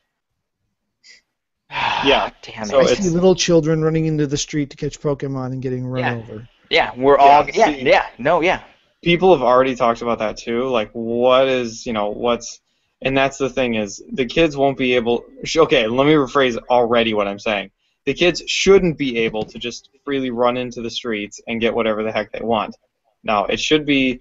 [2.04, 2.88] Yeah, Damn so it.
[2.88, 6.00] I it's- see little children running into the street to catch Pokemon and getting run
[6.02, 6.14] Yeah.
[6.16, 6.48] over.
[6.70, 8.62] yeah, we're all Yeah, yeah, see- yeah, no, yeah.
[9.02, 10.68] People have already talked about that too.
[10.68, 12.60] Like, what is, you know, what's,
[13.02, 15.24] and that's the thing is, the kids won't be able.
[15.56, 17.70] Okay, let me rephrase already what I'm saying.
[18.04, 22.02] The kids shouldn't be able to just freely run into the streets and get whatever
[22.02, 22.76] the heck they want.
[23.22, 24.20] Now, it should be,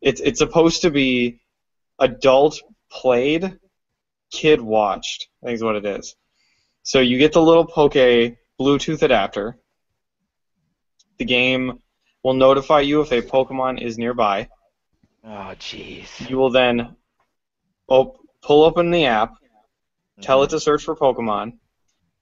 [0.00, 1.40] it's it's supposed to be
[1.98, 3.58] adult played,
[4.30, 5.28] kid watched.
[5.42, 6.16] I think is what it is.
[6.82, 7.94] So you get the little Poke
[8.60, 9.58] Bluetooth adapter.
[11.18, 11.80] The game
[12.22, 14.48] will notify you if a Pokemon is nearby.
[15.24, 16.28] Oh jeez.
[16.28, 16.96] You will then
[17.88, 19.34] op- pull open the app,
[20.20, 21.58] tell it to search for Pokemon.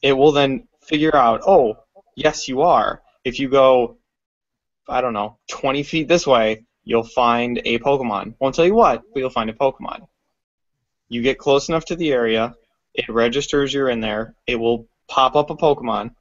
[0.03, 1.79] It will then figure out, oh,
[2.15, 3.03] yes, you are.
[3.25, 3.99] If you go,
[4.89, 8.35] I don't know, 20 feet this way, you'll find a Pokemon.
[8.39, 10.07] Won't tell you what, but you'll find a Pokemon.
[11.09, 12.55] You get close enough to the area,
[12.95, 16.15] it registers you're in there, it will pop up a Pokemon,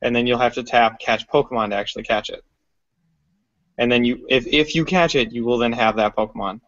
[0.00, 2.42] and then you'll have to tap Catch Pokemon to actually catch it.
[3.82, 6.60] And then you, if, if you catch it, you will then have that Pokemon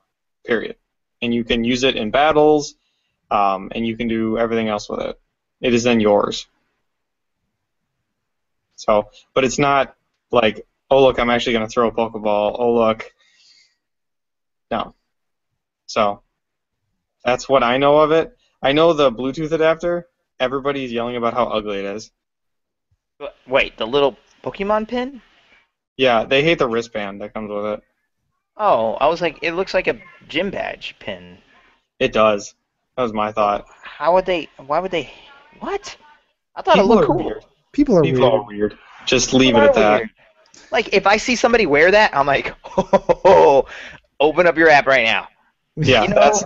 [0.45, 0.75] period.
[1.23, 2.75] And you can use it in battles,
[3.31, 5.21] um, and you can do everything else with it.
[5.61, 6.49] It is then yours.
[8.75, 9.95] So, but it's not
[10.33, 12.57] like, oh look, I'm actually going to throw a Pokeball.
[12.59, 13.13] Oh look.
[14.73, 14.97] No.
[15.87, 16.21] So,
[17.25, 18.37] that's what I know of it.
[18.61, 20.09] I know the Bluetooth adapter.
[20.41, 22.11] Everybody's yelling about how ugly it is.
[23.47, 25.23] Wait, the little Pokemon pin?
[25.97, 27.83] Yeah, they hate the wristband that comes with it.
[28.57, 31.39] Oh, I was like, it looks like a gym badge pin.
[31.99, 32.55] It does.
[32.97, 33.67] That was my thought.
[33.83, 34.49] How would they?
[34.59, 35.11] Why would they?
[35.61, 35.97] What?
[36.55, 37.17] I thought People it looked cool.
[37.25, 37.45] weird.
[37.73, 38.33] People are People weird.
[38.35, 38.79] are weird.
[39.07, 39.97] Just leave it at are that.
[39.99, 40.11] weird.
[40.71, 43.67] Like if I see somebody wear that, I'm like, oh,
[44.21, 45.29] open up your app right now.
[45.77, 46.45] Yeah, You know- that's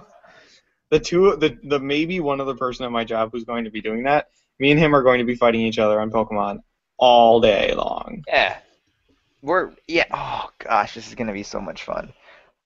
[0.90, 1.36] the two.
[1.36, 4.28] The the maybe one other person at my job who's going to be doing that.
[4.58, 6.60] Me and him are going to be fighting each other on Pokemon
[6.96, 8.24] all day long.
[8.26, 8.56] Yeah.
[9.42, 10.06] We're yeah.
[10.10, 12.12] Oh gosh, this is gonna be so much fun.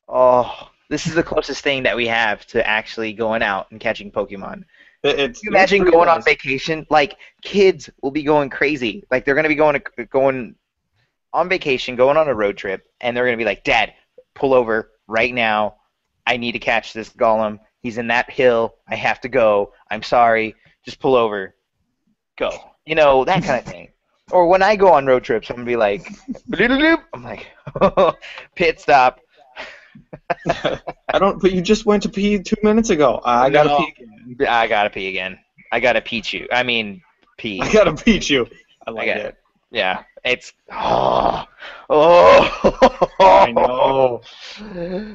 [0.08, 4.10] Oh, this is the closest thing that we have to actually going out and catching
[4.10, 4.64] Pokemon.
[5.02, 6.86] It's, Can you imagine going on vacation?
[6.88, 9.04] Like kids will be going crazy.
[9.10, 10.54] Like they're gonna be going to, going
[11.32, 13.94] on vacation, going on a road trip, and they're gonna be like, "Dad,
[14.34, 15.76] pull over right now.
[16.26, 17.58] I need to catch this Golem.
[17.80, 18.76] He's in that hill.
[18.86, 19.72] I have to go.
[19.90, 20.54] I'm sorry.
[20.84, 21.54] Just pull over.
[22.38, 22.50] Go.
[22.86, 23.91] You know that kind of thing."
[24.32, 26.08] Or when I go on road trips, I'm gonna be like,
[27.12, 27.46] I'm like,
[28.54, 29.20] pit stop.
[30.48, 31.40] I don't.
[31.40, 33.20] But you just went to pee two minutes ago.
[33.24, 33.94] I gotta pee.
[34.02, 34.48] Again.
[34.48, 35.38] I gotta pee again.
[35.70, 36.48] I gotta peach you.
[36.50, 37.02] I mean,
[37.36, 37.60] pee.
[37.60, 38.48] I gotta pee you.
[38.86, 39.36] I like got it.
[39.70, 41.44] Yeah, it's oh,
[41.90, 43.08] oh.
[43.20, 44.20] I know.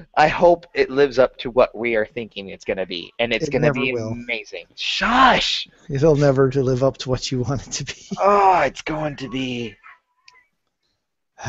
[0.17, 3.47] I hope it lives up to what we are thinking it's gonna be, and it's
[3.47, 4.09] It gonna be will.
[4.09, 4.65] amazing.
[4.75, 5.67] Shush!
[5.89, 8.07] It'll never to live up to what you want it to be.
[8.19, 9.75] Oh, it's going to be.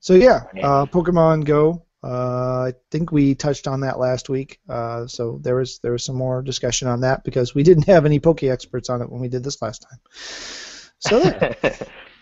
[0.00, 1.84] so yeah, uh, Pokemon Go.
[2.02, 4.60] Uh, I think we touched on that last week.
[4.68, 8.06] Uh, so there was there was some more discussion on that because we didn't have
[8.06, 9.98] any Poke experts on it when we did this last time.
[11.00, 11.56] So there.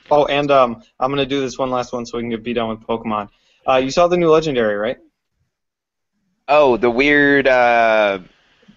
[0.09, 2.53] Oh, and um, I'm gonna do this one last one so we can get beat
[2.53, 3.29] down with Pokemon.
[3.69, 4.99] Uh, you saw the new legendary, right?
[6.49, 7.49] oh, the weird.
[7.49, 8.21] Uh,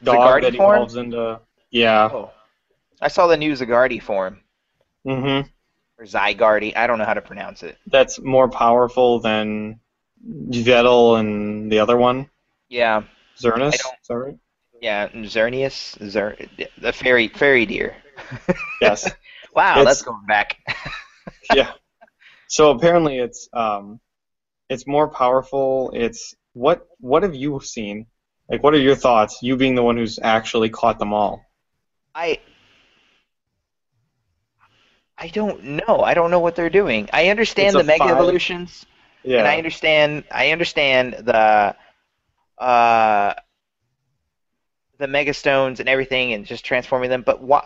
[0.04, 0.76] Dog that form?
[0.76, 1.39] evolves into.
[1.70, 2.10] Yeah.
[2.12, 2.32] oh,
[3.00, 4.39] I saw the new Zagardi form
[5.06, 5.50] Mm hmm
[6.00, 6.76] or Zygarde.
[6.76, 7.78] I don't know how to pronounce it.
[7.88, 9.80] That's more powerful than
[10.50, 12.28] Yveltal and the other one,
[12.70, 13.04] Yeah,
[13.38, 13.74] Zernus.
[13.74, 14.38] I Is don't- that right?
[14.82, 16.38] yeah, Xerneas, Zer,
[16.80, 17.95] the fairy fairy deer.
[18.82, 19.08] Yes.
[19.56, 20.58] Wow, It's- that's going back.
[21.54, 21.72] yeah.
[22.47, 24.00] So apparently it's um,
[24.70, 25.91] it's more powerful.
[25.93, 28.08] It's what what have you seen?
[28.50, 29.39] Like, what are your thoughts?
[29.43, 31.45] You being the one who's actually caught them all.
[32.16, 32.39] I
[35.18, 36.02] I don't know.
[36.02, 37.10] I don't know what they're doing.
[37.14, 38.12] I understand the mega five.
[38.16, 38.86] evolutions,
[39.24, 39.39] Yeah.
[39.39, 40.24] and I understand.
[40.32, 41.76] I understand the
[42.58, 43.34] uh
[44.97, 47.22] the mega stones and everything, and just transforming them.
[47.22, 47.66] But why?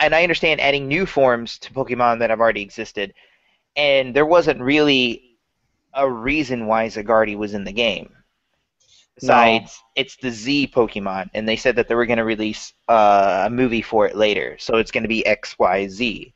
[0.00, 3.14] And I understand adding new forms to Pokemon that have already existed,
[3.76, 5.38] and there wasn't really
[5.94, 8.14] a reason why Zagardi was in the game.
[9.16, 13.44] Besides, it's the Z Pokemon, and they said that they were going to release uh,
[13.46, 14.56] a movie for it later.
[14.58, 16.34] So it's going to be X, Y, Z.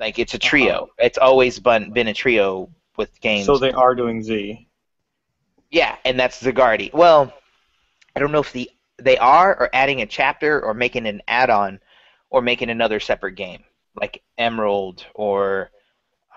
[0.00, 0.88] Like it's a trio.
[0.98, 3.46] It's always been been a trio with games.
[3.46, 4.68] So they are doing Z.
[5.70, 6.92] yeah, and that's Zagardi.
[6.92, 7.32] Well,
[8.16, 11.80] I don't know if the they are or adding a chapter or making an add-on
[12.30, 13.62] or making another separate game
[14.00, 15.70] like Emerald or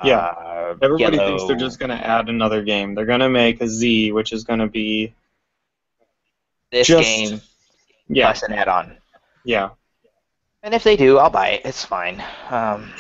[0.04, 0.18] Yeah.
[0.18, 1.28] uh, Everybody Yellow.
[1.38, 2.96] thinks they're just gonna add another game.
[2.96, 5.14] They're gonna make a Z, which is gonna be
[6.72, 7.42] this just game
[8.08, 8.98] yeah, plus an add-on.
[9.44, 9.70] yeah,
[10.64, 11.62] And if they do, I'll buy it.
[11.66, 12.24] It's fine.
[12.50, 12.94] Um,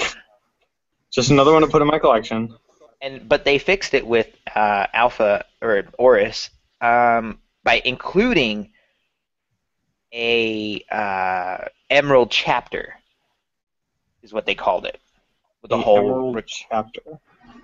[1.11, 2.55] just another one to put in my collection.
[3.01, 6.49] and but they fixed it with uh, Alpha or ORAS
[6.81, 8.71] um, by including
[10.13, 12.95] a uh, Emerald chapter,
[14.21, 14.99] is what they called it.
[15.61, 17.01] With the, The whole Emerald chapter.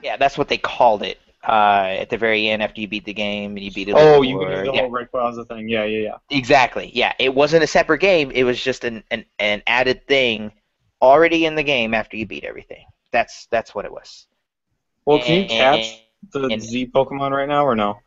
[0.02, 1.20] yeah, that's what they called it.
[1.48, 3.94] Uh, at the very end, after you beat the game and you beat it.
[3.96, 5.70] Oh, you do the yeah, whole Rayquaza thing.
[5.70, 6.18] Yeah, yeah, yeah.
[6.32, 6.90] exactly.
[6.92, 8.32] Yeah, it wasn't a separate game.
[8.32, 10.52] It was just an, an an added thing
[11.04, 12.86] already in the game after you beat everything.
[13.12, 14.26] That's that's what it was.
[15.06, 16.02] Well, can you catch
[16.34, 18.00] the and- Z Pokemon right now or no?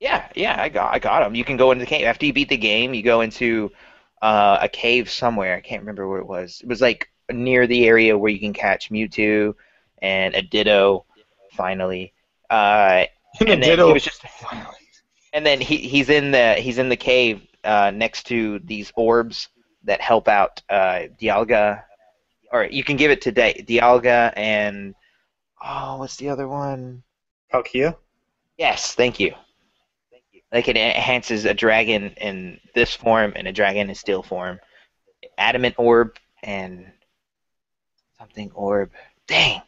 [0.00, 1.34] Yeah, yeah, I got I got them.
[1.34, 2.94] You can go into the cave after you beat the game.
[2.94, 3.70] You go into
[4.22, 5.56] uh, a cave somewhere.
[5.56, 6.60] I can't remember where it was.
[6.62, 9.54] It was like near the area where you can catch Mewtwo
[10.00, 11.04] and a Ditto.
[11.52, 12.12] Finally,
[12.50, 13.04] uh,
[13.40, 13.86] And and the then Ditto.
[13.86, 14.76] he was just finally.
[15.32, 19.48] and then he he's in the he's in the cave uh, next to these orbs
[19.84, 21.82] that help out uh, Dialga,
[22.52, 24.94] or you can give it to Di- Dialga and
[25.64, 27.02] oh, what's the other one?
[27.52, 27.96] Palkia?
[28.58, 29.34] Yes, thank you.
[30.52, 34.58] Like it enhances a dragon in this form and a dragon in steel form.
[35.36, 36.90] Adamant orb and
[38.18, 38.90] something orb.
[39.26, 39.60] Dang,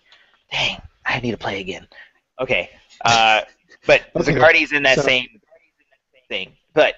[0.51, 0.81] dang!
[1.05, 1.87] I need to play again.
[2.41, 2.71] Okay,
[3.05, 3.43] uh,
[3.87, 5.27] but Okay, Zagardi's in that so- same
[6.29, 6.53] thing.
[6.73, 6.95] But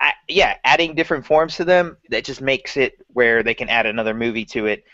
[0.00, 3.86] I, yeah, adding different forms to them that just makes it where they can add
[3.86, 4.84] another movie to it,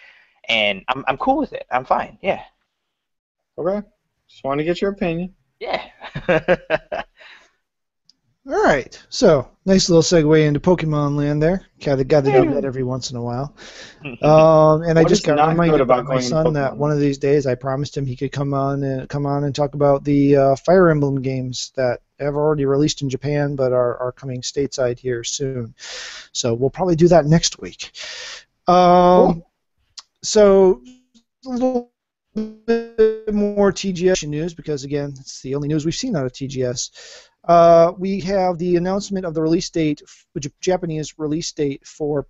[0.48, 1.66] and I'm I'm cool with it.
[1.70, 2.18] I'm fine.
[2.22, 2.40] Yeah,
[3.58, 3.86] Okay.
[4.28, 5.34] Just want to get your opinion.
[5.60, 5.82] yeah.
[8.44, 11.64] All right, so nice little segue into Pokemon Land there.
[11.80, 13.54] Got to got to do that every once in a while.
[14.20, 17.54] Um, and I just got reminded about my son that one of these days I
[17.54, 20.90] promised him he could come on and come on and talk about the uh, Fire
[20.90, 25.74] Emblem games that have already released in Japan but are, are coming stateside here soon.
[26.32, 27.92] So we'll probably do that next week.
[28.66, 29.44] Um,
[30.22, 30.82] So
[31.46, 31.92] a little
[32.34, 36.90] bit more TGS news because again, it's the only news we've seen out of TGS.
[37.44, 40.02] Uh, we have the announcement of the release date,
[40.60, 42.26] Japanese release date for,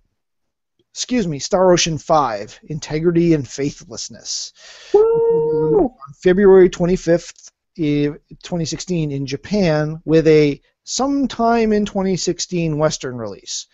[0.91, 4.53] excuse me, Star Ocean 5: Integrity and Faithlessness,
[4.93, 5.91] on
[6.21, 13.67] February 25th, 2016 in Japan, with a sometime in 2016 Western release.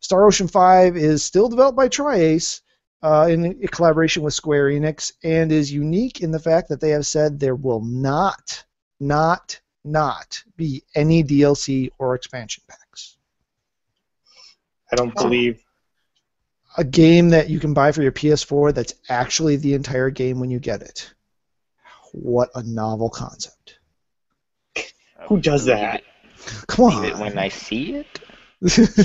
[0.00, 2.60] Star Ocean 5 is still developed by Tri-Ace
[3.02, 7.06] uh, in collaboration with Square Enix and is unique in the fact that they have
[7.06, 8.64] said there will not,
[9.00, 13.16] not, not be any DLC or expansion packs.
[14.92, 15.62] I don't believe.
[16.78, 20.50] A game that you can buy for your PS4 that's actually the entire game when
[20.50, 21.12] you get it.
[22.12, 23.78] What a novel concept.
[25.28, 26.02] Who does that?
[26.66, 27.02] Come on.
[27.02, 28.20] Believe it when I see it.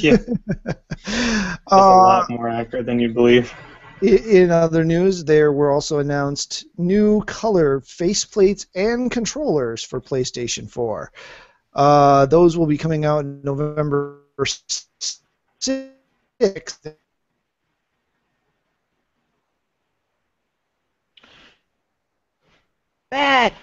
[0.01, 0.17] Yeah.
[0.65, 3.53] That's a uh, lot more accurate than you believe.
[4.01, 11.11] In other news, there were also announced new color faceplates and controllers for PlayStation 4.
[11.73, 15.19] Uh, those will be coming out November 6th.
[23.09, 23.53] Bad.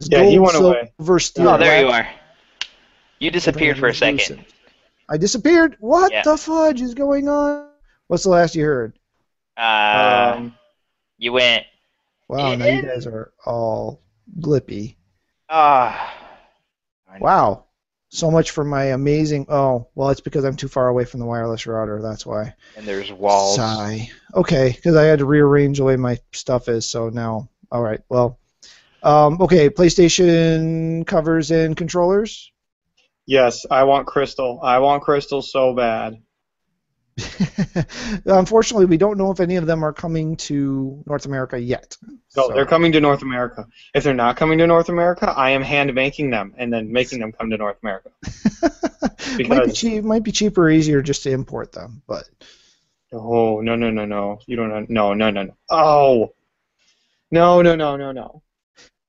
[0.00, 0.92] Yeah, he went away.
[1.18, 2.06] Steel, oh, there black.
[2.06, 2.20] you are.
[3.18, 4.46] You disappeared for a second.
[5.10, 5.76] I disappeared.
[5.80, 6.22] What Yeah.
[6.22, 7.68] the fudge is going on?
[8.06, 8.98] What's the last you heard?
[9.56, 10.54] Uh, Um,
[11.18, 11.64] you went.
[12.28, 14.00] Wow, now you guys are all
[14.38, 14.96] blippy.
[15.48, 16.16] Ah.
[17.20, 17.64] Wow.
[18.12, 19.46] So much for my amazing.
[19.48, 22.00] Oh, well, it's because I'm too far away from the wireless router.
[22.02, 22.54] That's why.
[22.76, 23.56] and there's walls.
[23.56, 24.10] Sigh.
[24.34, 26.88] Okay, because I had to rearrange the way my stuff is.
[26.88, 28.00] So now, all right.
[28.08, 28.38] Well,
[29.02, 29.70] um, okay.
[29.70, 32.50] PlayStation covers and controllers.
[33.26, 34.60] yes, I want Crystal.
[34.62, 36.20] I want Crystal so bad.
[38.26, 41.96] Unfortunately, we don't know if any of them are coming to North America yet.
[42.06, 43.66] No, So- they're coming to North America.
[43.94, 47.20] If they're not coming to North America, I am hand making them and then making
[47.20, 48.10] them come to North America.
[48.62, 52.24] might be Because- cheap, might be cheaper or easier just to import them, but
[53.12, 54.38] Oh no no no no!
[54.46, 55.56] You don't no no no no!
[55.68, 56.32] Oh,
[57.32, 58.42] no no no no no!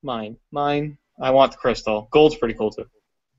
[0.01, 0.97] Mine mine.
[1.20, 2.07] I want the crystal.
[2.09, 2.88] Gold's pretty cool too.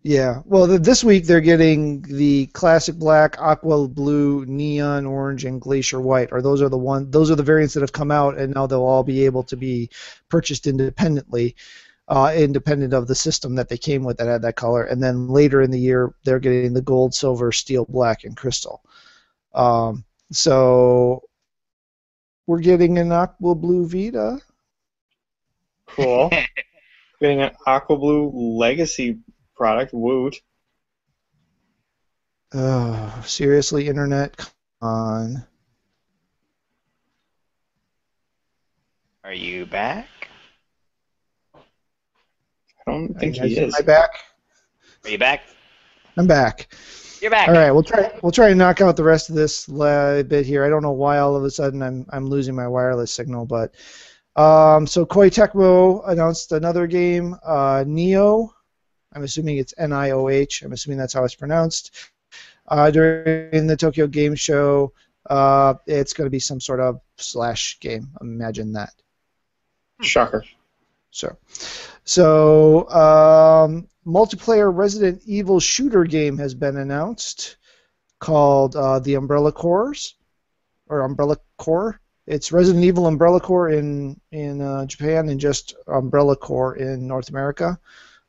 [0.03, 0.43] Yeah.
[0.45, 6.01] Well, th- this week they're getting the classic black, aqua blue, neon orange, and glacier
[6.01, 6.31] white.
[6.33, 7.11] Or those are the one.
[7.11, 9.57] Those are the variants that have come out, and now they'll all be able to
[9.57, 9.91] be
[10.29, 11.55] purchased independently,
[12.09, 14.85] uh, independent of the system that they came with that had that color.
[14.85, 18.83] And then later in the year, they're getting the gold, silver, steel, black, and crystal.
[19.55, 21.23] Um, so
[22.47, 24.41] we're getting an aqua blue Vita.
[25.87, 26.31] Cool.
[27.21, 29.21] Getting an aqua blue legacy
[29.55, 29.93] product.
[29.93, 30.41] Woot.
[32.55, 34.51] Oh, seriously, internet, come
[34.83, 35.47] on.
[39.25, 40.09] Are you back?
[41.55, 43.75] I don't think Guys, he am is.
[43.75, 44.11] I back?
[45.05, 45.43] Are you back?
[46.17, 46.75] I'm back.
[47.23, 47.49] You're back.
[47.49, 48.19] All right, we'll try.
[48.23, 50.65] We'll try to knock out the rest of this uh, bit here.
[50.65, 53.75] I don't know why all of a sudden I'm I'm losing my wireless signal, but
[54.35, 58.53] um, so Koei Tecmo announced another game, uh, Neo.
[59.15, 60.63] I'm assuming it's N-I-O-H.
[60.63, 61.95] I'm assuming that's how it's pronounced.
[62.69, 64.93] Uh, during the Tokyo Game Show,
[65.29, 68.09] uh, it's going to be some sort of slash game.
[68.21, 68.95] Imagine that.
[70.01, 70.45] Shocker.
[71.11, 71.37] So,
[72.05, 77.57] so um, multiplayer Resident Evil shooter game has been announced
[78.19, 80.15] called uh, the Umbrella Corps,
[80.89, 82.01] or Umbrella Core.
[82.27, 87.29] It's Resident Evil Umbrella Core in in uh, Japan and just Umbrella Core in North
[87.29, 87.79] America.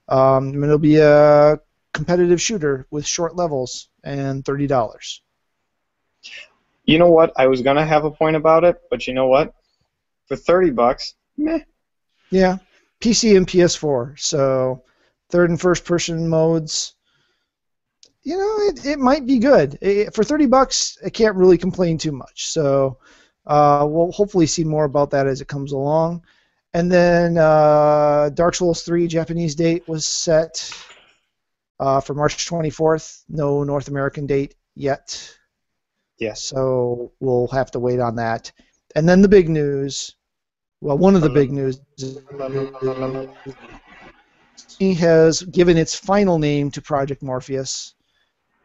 [0.10, 1.60] Um, and it'll be a
[1.94, 5.22] competitive shooter with short levels and thirty dollars.
[6.86, 7.32] You know what?
[7.38, 9.54] I was gonna have a point about it, but you know what?
[10.28, 11.60] For thirty bucks, meh.
[12.32, 12.58] Yeah,
[13.00, 14.16] PC and PS4.
[14.18, 14.84] So
[15.30, 16.96] third and first person modes.
[18.24, 20.98] You know, it, it might be good It- for thirty bucks.
[21.06, 22.48] I can't really complain too much.
[22.48, 22.98] So
[23.46, 26.24] uh, we'll hopefully see more about that as it comes along.
[26.74, 30.72] And then uh, Dark Souls 3 Japanese date was set
[31.80, 33.24] uh, for March 24th.
[33.30, 35.38] No North American date yet.
[36.18, 36.44] Yes.
[36.44, 38.52] So we'll have to wait on that.
[38.96, 40.16] And then the big news.
[40.82, 42.20] Well, one of the big news is
[44.78, 47.96] he has given its final name to Project Morpheus.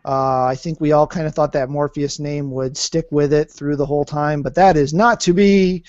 [0.05, 3.51] Uh, I think we all kind of thought that Morpheus name would stick with it
[3.51, 5.85] through the whole time, but that is not to be.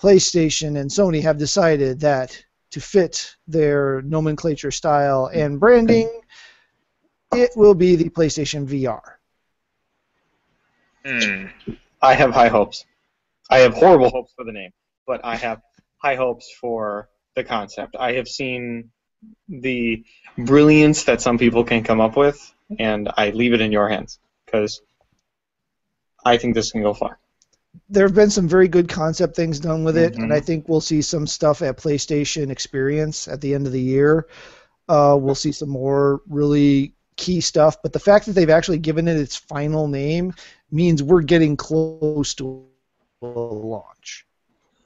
[0.00, 6.10] PlayStation and Sony have decided that to fit their nomenclature style and branding,
[7.32, 9.00] it will be the PlayStation VR.
[11.04, 11.46] Hmm.
[12.02, 12.84] I have high hopes.
[13.50, 14.70] I have horrible hopes for the name,
[15.06, 15.60] but I have
[15.98, 17.96] high hopes for the concept.
[17.98, 18.90] I have seen
[19.48, 20.04] the
[20.36, 24.18] brilliance that some people can come up with, and I leave it in your hands
[24.44, 24.80] because
[26.24, 27.18] I think this can go far.
[27.88, 30.32] There have been some very good concept things done with it, and Mhm.
[30.32, 34.26] I think we'll see some stuff at PlayStation Experience at the end of the year.
[34.88, 39.08] Uh, we'll see some more really key stuff, but the fact that they've actually given
[39.08, 40.32] it its final name
[40.70, 42.64] means we're getting close to
[43.22, 44.26] a launch.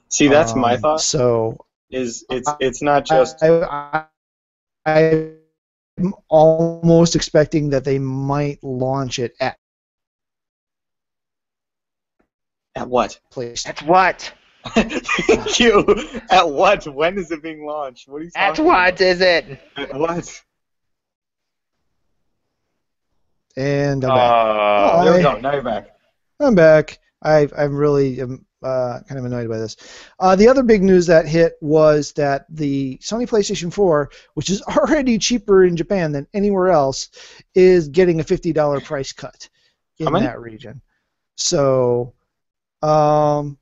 [0.09, 1.01] See, that's my Um, thought.
[1.01, 1.57] So
[1.91, 4.05] Is it's it's not just I,
[4.85, 5.33] I,
[5.97, 9.57] I'm almost expecting that they might launch it at
[12.75, 13.19] at what?
[13.29, 13.65] Please.
[13.65, 14.31] At what.
[14.65, 15.85] Thank you.
[16.29, 16.85] At what?
[16.87, 18.07] When is it being launched?
[18.07, 19.59] What are you That's talking what is it?
[19.75, 20.43] At what?
[23.55, 24.31] And I'm back.
[24.31, 25.39] Oh, There we go.
[25.39, 25.89] Now you're back.
[26.39, 26.99] I'm back.
[27.21, 29.75] I, I'm really um, uh, kind of annoyed by this.
[30.19, 34.61] Uh, the other big news that hit was that the Sony PlayStation 4, which is
[34.77, 37.09] already cheaper in Japan than anywhere else,
[37.55, 39.49] is getting a $50 price cut
[39.97, 40.81] in that region.
[41.35, 42.13] So,
[42.81, 43.57] um,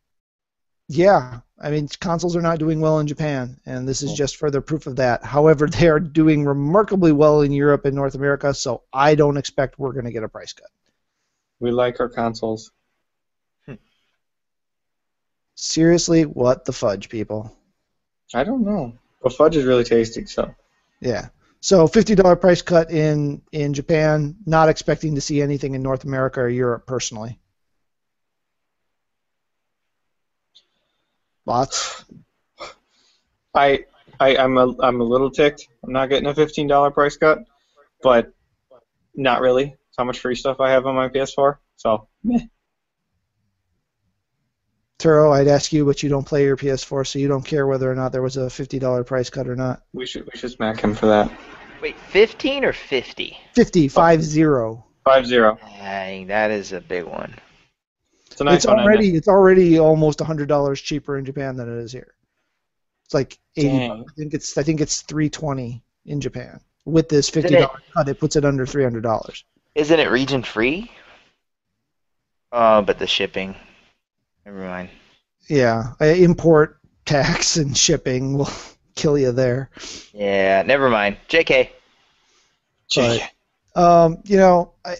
[0.88, 4.61] yeah, I mean, consoles are not doing well in Japan, and this is just further
[4.61, 5.24] proof of that.
[5.24, 9.80] However, they are doing remarkably well in Europe and North America, so I don't expect
[9.80, 10.70] we're going to get a price cut.
[11.59, 12.72] We like our consoles.
[15.55, 17.51] Seriously, what the fudge, people?
[18.36, 18.93] I don't know.
[19.24, 20.53] But fudge is really tasty, so.
[21.01, 21.30] Yeah.
[21.61, 24.36] So fifty dollar price cut in in Japan.
[24.45, 27.39] Not expecting to see anything in North America or Europe personally.
[31.48, 32.04] Lots.
[33.56, 33.86] I,
[34.20, 35.68] I I'm a I'm a little ticked.
[35.84, 37.39] I'm not getting a fifteen dollar price cut,
[38.04, 38.34] but
[39.16, 39.64] not really.
[39.64, 41.56] It's how much free stuff I have on my PS4.
[41.78, 42.39] So meh.
[45.00, 47.89] Turo, I'd ask you, but you don't play your PS4, so you don't care whether
[47.89, 49.84] or not there was a fifty dollar price cut or not.
[49.93, 51.32] we should we should smack him for that.
[51.82, 53.38] Wait, 15 or 50?
[53.54, 54.84] Fifty five zero.
[55.06, 55.58] Five zero.
[55.80, 57.36] Dang, that is a big one.
[58.38, 58.76] It's a nice It's one.
[58.78, 58.86] isn't it?
[58.94, 62.14] already it's already almost hundred dollars cheaper in Japan than it is here.
[63.06, 63.70] It's like eighty.
[63.80, 64.06] Dang.
[64.08, 66.60] I think it's I think it's three twenty in Japan.
[66.86, 69.44] With this fifty it- dollar cut, it puts it under three hundred dollars.
[69.74, 70.92] Isn't it region free?
[72.52, 73.56] Oh, but the shipping.
[74.46, 74.90] Never mind.
[75.50, 78.50] Yeah, import tax and shipping will
[78.96, 79.72] kill you there.
[80.14, 81.18] Yeah, never mind.
[81.28, 81.70] JK.
[82.88, 83.20] Gee,
[83.76, 84.96] Um, you know, I, I,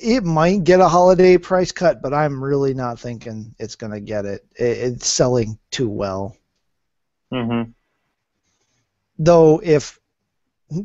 [0.00, 4.24] it might get a holiday price cut, but I'm really not thinking it's gonna get
[4.24, 4.44] it.
[4.56, 6.36] it it's selling too well.
[7.32, 7.70] Mm-hmm.
[9.18, 9.98] Though, if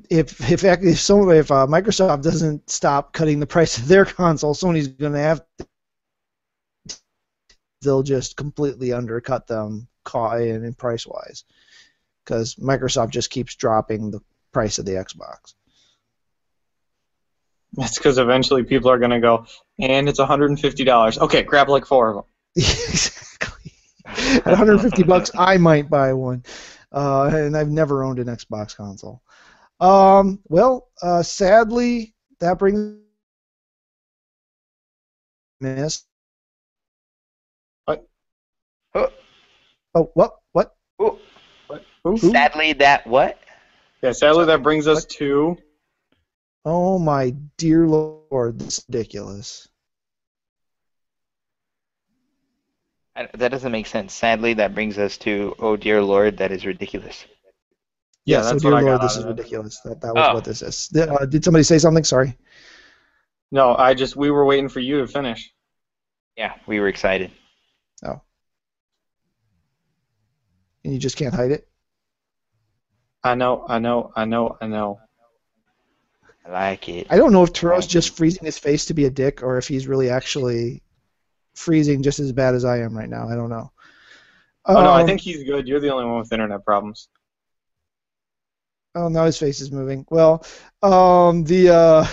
[0.09, 4.05] if if ac- if some if uh, Microsoft doesn't stop cutting the price of their
[4.05, 5.65] console, Sony's have to.
[7.81, 11.45] They'll just completely undercut them in price wise,
[12.25, 14.19] because Microsoft just keeps dropping the
[14.51, 15.53] price of the Xbox.
[17.73, 19.45] That's because eventually people are gonna go,
[19.79, 21.17] and it's $150.
[21.19, 22.23] Okay, grab like four of them.
[22.55, 23.71] exactly.
[24.05, 26.43] At 150 bucks, I might buy one,
[26.91, 29.21] uh, and I've never owned an Xbox console.
[29.79, 32.97] Um, well, uh, sadly, that brings
[35.61, 36.03] miss.
[37.85, 38.07] What?
[38.95, 39.07] Oh.
[39.95, 40.35] Oh, what?
[40.53, 40.75] What?
[41.01, 41.19] Ooh,
[42.03, 42.17] Who?
[42.17, 43.39] sadly, that what?
[44.01, 45.57] Yeah, sadly that brings us to
[46.71, 49.67] Oh my dear lord, this is ridiculous.
[53.15, 54.13] That doesn't make sense.
[54.13, 57.25] Sadly, that brings us to, oh dear lord, that is ridiculous.
[58.23, 59.79] Yeah, yes, oh that's dear what I lord, got this is ridiculous.
[59.79, 60.33] That that was Oh.
[60.35, 60.87] what this is.
[60.89, 62.03] Did, uh, did somebody say something?
[62.03, 62.37] Sorry.
[63.51, 65.51] No, I just we were waiting for you to finish.
[66.37, 67.31] Yeah, we were excited.
[68.05, 68.21] Oh.
[70.85, 71.67] And you just can't hide it.
[73.23, 74.99] I know, I know, I know, I know.
[76.45, 77.07] I like it.
[77.09, 79.67] I don't know if Turo's just freezing his face to be a dick or if
[79.67, 80.81] he's really actually
[81.53, 83.27] freezing just as bad as I am right now.
[83.27, 83.71] I don't know.
[84.65, 85.67] Oh no, I Um, think he's good.
[85.67, 87.09] You're the only one with internet problems.
[88.95, 90.05] Oh, now his face is moving.
[90.09, 90.43] Well,
[90.81, 92.07] um, the uh,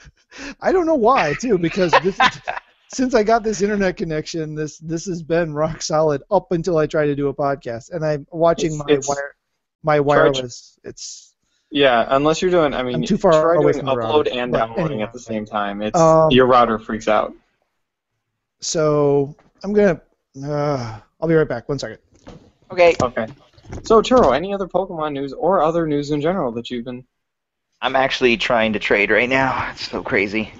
[0.60, 2.40] I don't know why too because this is,
[2.92, 6.86] since I got this internet connection, this this has been rock solid up until I
[6.86, 9.36] try to do a podcast, and I'm watching It's- my it's- wire
[9.82, 10.78] my wireless.
[10.82, 11.25] It's
[11.70, 12.74] Yeah, unless you're doing.
[12.74, 14.30] I mean, I'm too far try away doing from upload router.
[14.32, 15.02] and But downloading anyway.
[15.02, 15.82] at the same time.
[15.82, 17.32] It's Um, your router freaks out.
[18.60, 20.00] so I'm gonna.
[20.44, 21.68] Uh, I'll be right back.
[21.68, 21.98] One second.
[22.70, 23.26] Okay, Okay.
[23.82, 27.04] So Turo, any other Pokemon news or other news in general that you've been?
[27.82, 29.70] I'm actually trying to trade right now.
[29.72, 30.52] It's so crazy.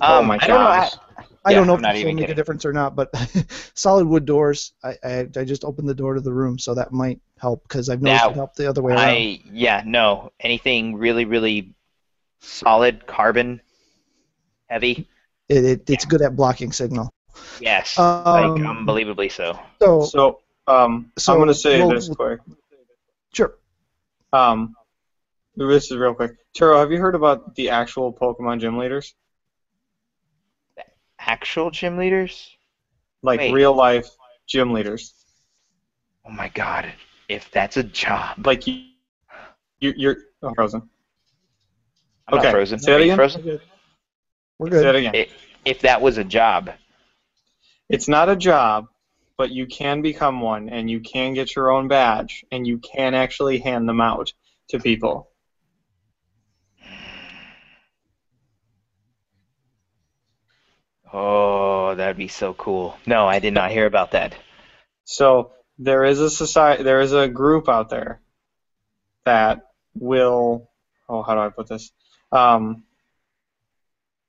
[0.00, 0.94] Oh Um, my I don't know gosh.
[0.94, 2.94] how- I Yeah, don't know if not this even will make a difference or not,
[2.94, 3.10] but
[3.74, 4.72] solid wood doors.
[4.84, 7.88] I, I I just opened the door to the room, so that might help because
[7.88, 9.00] I've noticed Now, it helped the other way around.
[9.00, 11.74] I yeah no anything really really
[12.40, 13.60] solid carbon
[14.68, 15.08] heavy.
[15.48, 17.10] It, it it's good at blocking signal.
[17.60, 19.58] Yes, Um, like unbelievably so.
[19.80, 22.40] So So, um, So, I'm going to say we'll- this quick.
[23.32, 23.54] sure.
[24.32, 24.76] Um,
[25.56, 26.32] this is real quick.
[26.56, 29.14] Turo, have you heard about the actual Pokemon gym leaders?
[31.18, 32.56] Actual gym leaders?
[33.22, 33.52] Like Wait.
[33.52, 34.08] real life
[34.46, 35.14] gym leaders.
[36.24, 36.92] Oh my god!
[37.30, 38.82] If that's a job, Like you,
[39.78, 40.82] you you're oh, frozen.
[42.26, 42.46] I'm okay.
[42.46, 42.78] not frozen.
[42.80, 43.16] Say Are that again.
[43.16, 43.60] frozen?
[44.58, 44.80] We're good.
[44.80, 45.14] Say that again.
[45.14, 45.30] It-
[45.64, 46.70] If that was a job,
[47.88, 48.86] It's not a job,
[49.36, 53.14] but you can become one, and you can get your own badge, and you can
[53.14, 54.32] actually hand them out
[54.70, 55.30] to people.
[61.12, 62.96] oh, that'd be so cool.
[63.06, 64.34] No, I did not hear about that.
[65.04, 68.20] So there is a society, there is a group out there
[69.24, 69.62] that
[69.94, 70.68] will.
[71.08, 71.90] Oh, how do I put this?
[72.30, 72.84] Um,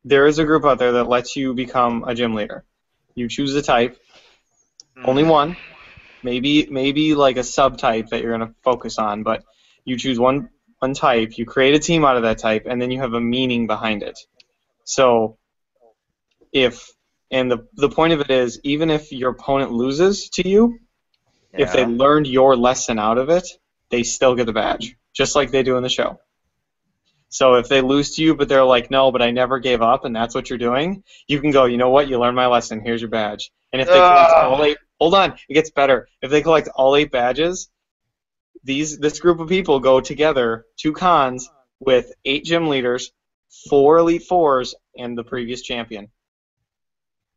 [0.04, 2.64] there is a group out there that lets you become a gym leader.
[3.14, 3.99] You choose a type,
[5.04, 5.58] only one,
[6.24, 9.43] maybe maybe like a subtype that you're gonna focus on, but
[9.84, 10.49] you choose one
[10.80, 11.38] one type.
[11.38, 14.04] You create a team out of that type, and then you have a meaning behind
[14.04, 14.18] it.
[14.86, 15.38] So
[16.54, 16.89] if
[17.30, 20.80] and the the point of it is, even if your opponent loses to you,
[21.54, 23.47] if they learned your lesson out of it,
[23.89, 26.20] they still get the badge, just like they do in the show.
[27.30, 30.04] So if they lose to you, but they're like, no, but I never gave up,
[30.04, 32.82] and that's what you're doing, you can go, you know what, you learned my lesson,
[32.82, 33.52] here's your badge.
[33.72, 34.43] And if they collect Ugh.
[34.43, 36.10] all eight, hold on, it gets better.
[36.22, 37.70] If they collect all eight badges,
[38.64, 41.49] these this group of people go together to cons
[41.80, 43.12] with eight gym leaders,
[43.70, 46.10] four elite fours, and the previous champion.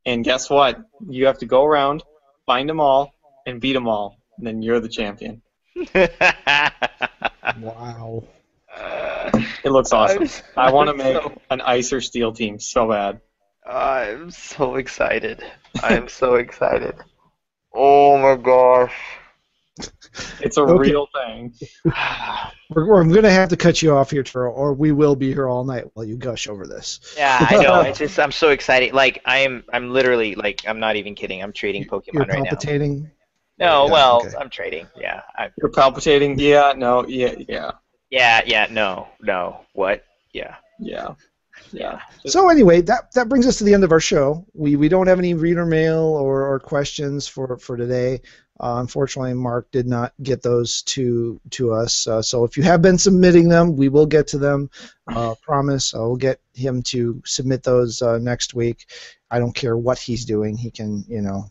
[0.05, 0.83] And guess what?
[1.09, 2.03] You have to go around,
[2.47, 3.14] find them all,
[3.47, 4.19] and beat them all.
[4.39, 5.43] And then you're the champion.
[7.61, 8.25] Wow.
[9.65, 10.29] It looks awesome.
[10.57, 13.21] I want to make so- an ice or steel team so bad.
[13.67, 15.43] I'm so excited.
[15.83, 16.95] I'm so excited.
[17.75, 18.95] Oh my gosh.
[20.41, 20.91] It's a Okay.
[20.91, 21.53] real thing.
[22.71, 25.15] We're, we're, I'm going to have to cut you off here, Turo, or we will
[25.17, 27.15] be here all night while you gush over this.
[27.17, 27.81] Yeah, I know.
[27.87, 28.93] It's just I'm so excited.
[28.95, 31.43] Like I'm I'm literally like I'm not even kidding.
[31.43, 32.45] I'm trading You're Pokemon right now.
[32.51, 33.11] palpitating.
[33.59, 34.37] No, Yeah, well, okay.
[34.39, 34.87] I'm trading.
[34.97, 35.23] Yeah.
[35.37, 36.39] I, You're palpitating.
[36.39, 37.73] Yeah, no, yeah, yeah,
[38.11, 39.09] yeah, yeah, no.
[39.21, 39.61] No.
[39.75, 40.05] What?
[40.33, 40.57] Yeah.
[40.81, 41.15] yeah,
[41.73, 42.01] yeah.
[42.27, 44.45] So anyway, that that brings us to the end of our show.
[44.55, 48.21] We we don't have any reader mail or, or questions for for today.
[48.61, 52.07] Uh, unfortunately, Mark did not get those to to us.
[52.07, 54.71] Uh, so if you have been submitting them, we will get to them.
[55.09, 58.87] Uh, promise, I will get him to submit those uh, next week.
[59.31, 61.51] I don't care what he's doing; he can you know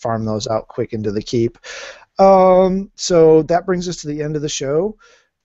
[0.00, 1.58] farm those out quick into the keep.
[2.18, 4.96] Um, so that brings us to the end of the show.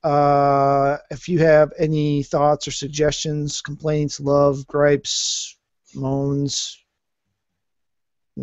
[0.04, 5.58] Uh, if you have any thoughts or suggestions, complaints, love, gripes,
[5.96, 6.78] moans,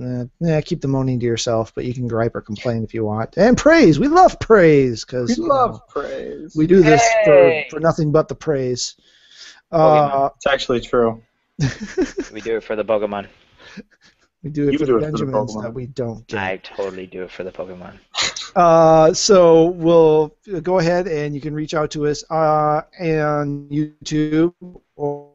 [0.01, 3.05] uh, yeah, keep the moaning to yourself, but you can gripe or complain if you
[3.05, 3.37] want.
[3.37, 3.99] And praise.
[3.99, 6.57] We love praise because We love praise.
[6.57, 7.67] we do this Hey!
[7.69, 8.97] for, for nothing but the praise.
[9.71, 11.23] Uh, It's actually true.
[12.33, 13.27] We do it for the Pokemon.
[14.43, 16.39] We do it You for do the it for the Benjamins that we don't get.
[16.43, 17.99] I totally do it for the Pokemon.
[18.57, 24.53] Uh, so we'll go ahead and you can reach out to us uh, on YouTube
[24.97, 25.31] or,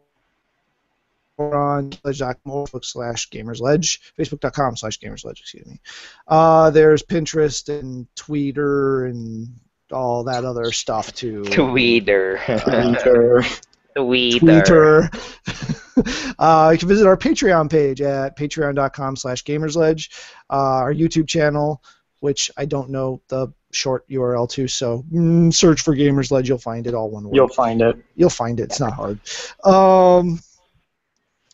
[1.37, 5.79] or on ledge.com slash gamersledge, facebook.com slash gamersledge, excuse me.
[6.27, 9.47] Uh, there's Pinterest and Twitter and
[9.91, 11.43] all that other stuff too.
[11.43, 12.39] Tweeter.
[12.45, 13.43] Peter.
[13.97, 14.39] Tweeter.
[14.39, 16.33] Twitter.
[16.39, 20.09] uh, you can visit our Patreon page at patreon.com slash gamersledge,
[20.49, 21.81] uh, our YouTube channel,
[22.19, 26.87] which I don't know the short URL to, so mm, search for Gamersledge, you'll find
[26.87, 27.35] it all one word.
[27.35, 27.97] You'll find it.
[28.15, 28.63] You'll find it.
[28.63, 29.19] It's not hard.
[29.63, 30.39] Um,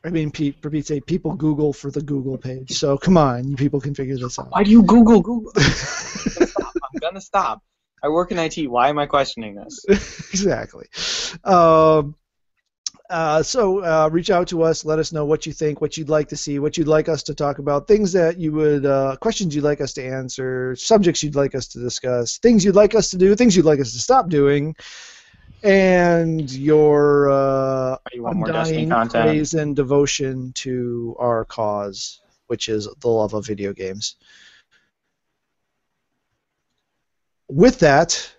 [0.06, 3.48] I mean, Pete, for Pete's sake, people Google for the Google page, so come on,
[3.48, 4.52] you people can figure this out.
[4.52, 5.52] Why do you Google Google?
[5.58, 7.62] I'm gonna stop.
[8.04, 8.70] I work in IT.
[8.70, 9.86] Why am I questioning this?
[10.34, 10.88] exactly.
[11.46, 12.16] Um,
[13.14, 14.84] uh, so uh, reach out to us.
[14.84, 17.22] Let us know what you think, what you'd like to see, what you'd like us
[17.24, 21.22] to talk about, things that you would, uh, questions you'd like us to answer, subjects
[21.22, 23.93] you'd like us to discuss, things you'd like us to do, things you'd like us
[23.93, 24.76] to stop doing,
[25.61, 29.26] and your uh, You want more Destiny undying content?
[29.28, 34.16] praise and devotion to our cause, which is the love of video games.
[37.47, 38.32] With that,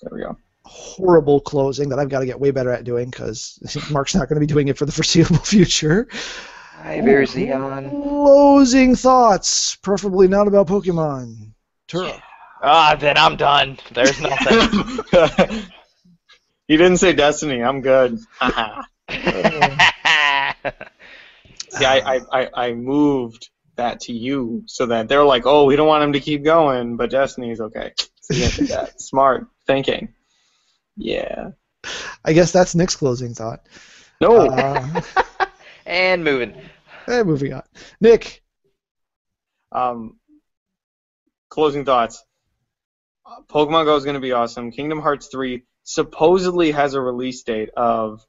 [0.00, 0.36] There we go.
[0.66, 3.58] Horrible closing that I've got to get way better at doing because
[3.90, 6.08] Mark's not going to be doing it for the foreseeable future.
[6.82, 7.90] Hi, Verzion.
[7.90, 11.52] Closing thoughts, preferably not about Pokemon.
[11.88, 12.20] Turo.
[12.62, 13.78] Ah, then I'm done.
[13.92, 14.98] There's nothing.
[16.68, 17.62] you didn't say Destiny.
[17.62, 18.18] I'm good.
[21.80, 25.86] Yeah, I, I, I moved that to you so that they're like, oh, we don't
[25.86, 27.92] want him to keep going, but Destiny's okay.
[28.22, 29.00] So that.
[29.00, 30.14] Smart thinking.
[30.96, 31.50] Yeah.
[32.24, 33.60] I guess that's Nick's closing thought.
[34.20, 34.48] No.
[34.48, 35.02] Uh,
[35.86, 36.54] and moving.
[37.06, 37.62] eh, moving on.
[38.00, 38.42] Nick,
[39.72, 40.16] Um,
[41.48, 42.24] closing thoughts.
[43.24, 44.70] Uh, Pokemon Go is going to be awesome.
[44.70, 48.24] Kingdom Hearts 3 supposedly has a release date of.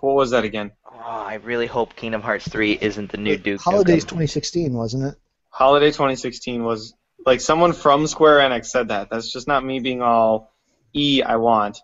[0.00, 0.72] What was that again?
[0.86, 3.60] Oh, I really hope Kingdom Hearts 3 isn't the new Duke.
[3.60, 4.08] Holidays Nukem.
[4.10, 5.14] 2016, wasn't it?
[5.50, 6.94] Holiday 2016 was.
[7.24, 9.08] Like, someone from Square Enix said that.
[9.10, 10.51] That's just not me being all
[10.94, 11.78] E, I want.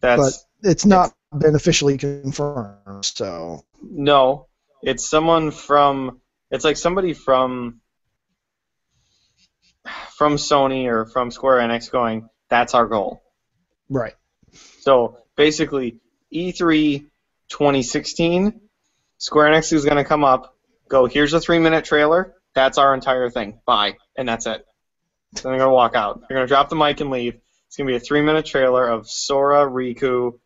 [0.00, 0.44] That's.
[0.62, 4.46] It's not been officially confirmed, so No,
[4.82, 6.20] it's someone from.
[6.50, 7.80] It's like somebody from.
[10.16, 13.20] From Sony or from Square Enix going, that's our goal.
[13.88, 14.14] right.
[14.82, 15.98] So basically,
[16.30, 17.06] E E3
[17.48, 18.60] 2016,
[19.18, 20.54] Square Enix is going to come up,
[20.88, 22.34] go, here's a three minute trailer.
[22.54, 23.60] That's our entire thing.
[23.66, 23.96] Bye.
[24.16, 24.64] And that's it.
[25.36, 26.20] So they're going to walk out.
[26.20, 27.40] They're going to drop the mic and leave.
[27.72, 30.38] It's going to be a three minute trailer of Sora, Riku.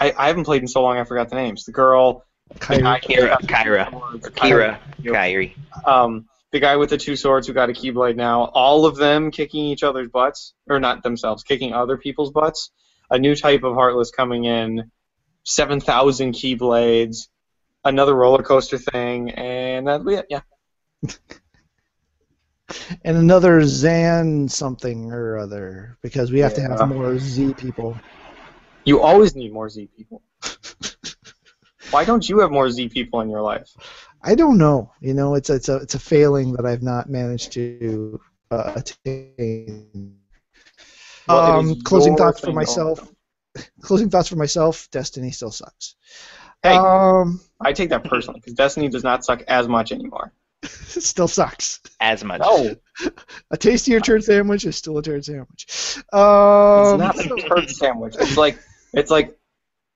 [0.00, 1.66] I, I haven't played in so long I forgot the names.
[1.66, 5.54] The girl, the guy, Kira, Kyra, or Kira, Kyrie.
[5.84, 9.30] um, the guy with the two swords who got a Keyblade now, all of them
[9.30, 12.70] kicking each other's butts, or not themselves, kicking other people's butts.
[13.10, 14.90] A new type of Heartless coming in,
[15.44, 17.28] 7,000 Keyblades,
[17.84, 20.40] another roller coaster thing, and that'll be it, yeah.
[23.04, 27.96] And another Zan something or other because we have to have more Z people.
[28.84, 30.22] You always need more Z people.
[31.90, 33.68] Why don't you have more Z people in your life?
[34.22, 34.92] I don't know.
[35.00, 39.28] You know, it's it's a it's a failing that I've not managed to uh, attain.
[41.28, 43.12] Well, um, closing thoughts for myself.
[43.82, 44.88] Closing thoughts for myself.
[44.90, 45.94] Destiny still sucks.
[46.62, 50.32] Hey, Um, I take that personally because Destiny does not suck as much anymore.
[50.62, 50.68] It
[51.02, 51.80] still sucks.
[52.00, 52.40] As much.
[52.40, 52.74] No,
[53.50, 55.66] A tastier turd sandwich is still a turd sandwich.
[55.68, 58.14] it's Um, not a turd sandwich.
[58.18, 58.58] It's like
[58.92, 59.36] it's like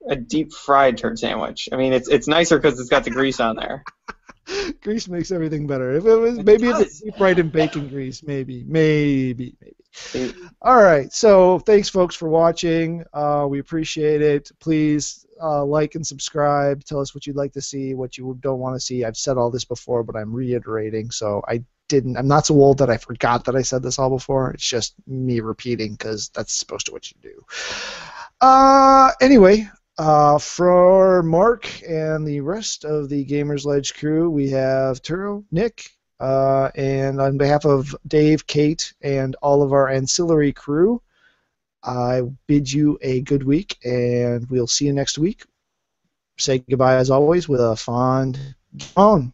[0.09, 1.69] a deep fried turd sandwich.
[1.73, 3.85] I mean, it's it's nicer because it's got the grease on there.
[4.81, 5.93] grease makes everything better.
[5.97, 9.57] If it was It maybe if it's deep fried in bacon grease, maybe, maybe,
[10.15, 10.35] maybe.
[10.63, 11.13] All right.
[11.13, 13.05] So thanks, folks, for watching.
[13.13, 14.51] Uh, we appreciate it.
[14.61, 16.85] Please uh, like and subscribe.
[16.85, 19.05] Tell us what you'd like to see, what you don't want to see.
[19.05, 21.11] I've said all this before, but I'm reiterating.
[21.11, 22.17] So I didn't.
[22.17, 24.51] I'm not so old that I forgot that I said this all before.
[24.51, 27.45] It's just me repeating because that's supposed to what you do.
[28.41, 29.69] Uh, anyway.
[29.99, 35.89] Uh, for Mark and the rest of the Gamersledge crew, we have Turo, Nick,
[36.21, 41.01] uh, and on behalf of Dave, Kate, and all of our ancillary crew,
[41.87, 45.45] I bid you a good week, and we'll see you next week.
[46.37, 48.39] Say goodbye as always with a fond
[48.97, 49.33] on.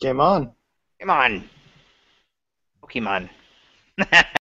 [0.00, 0.50] Game on.
[0.98, 1.48] Come on.
[2.82, 3.30] Pokemon.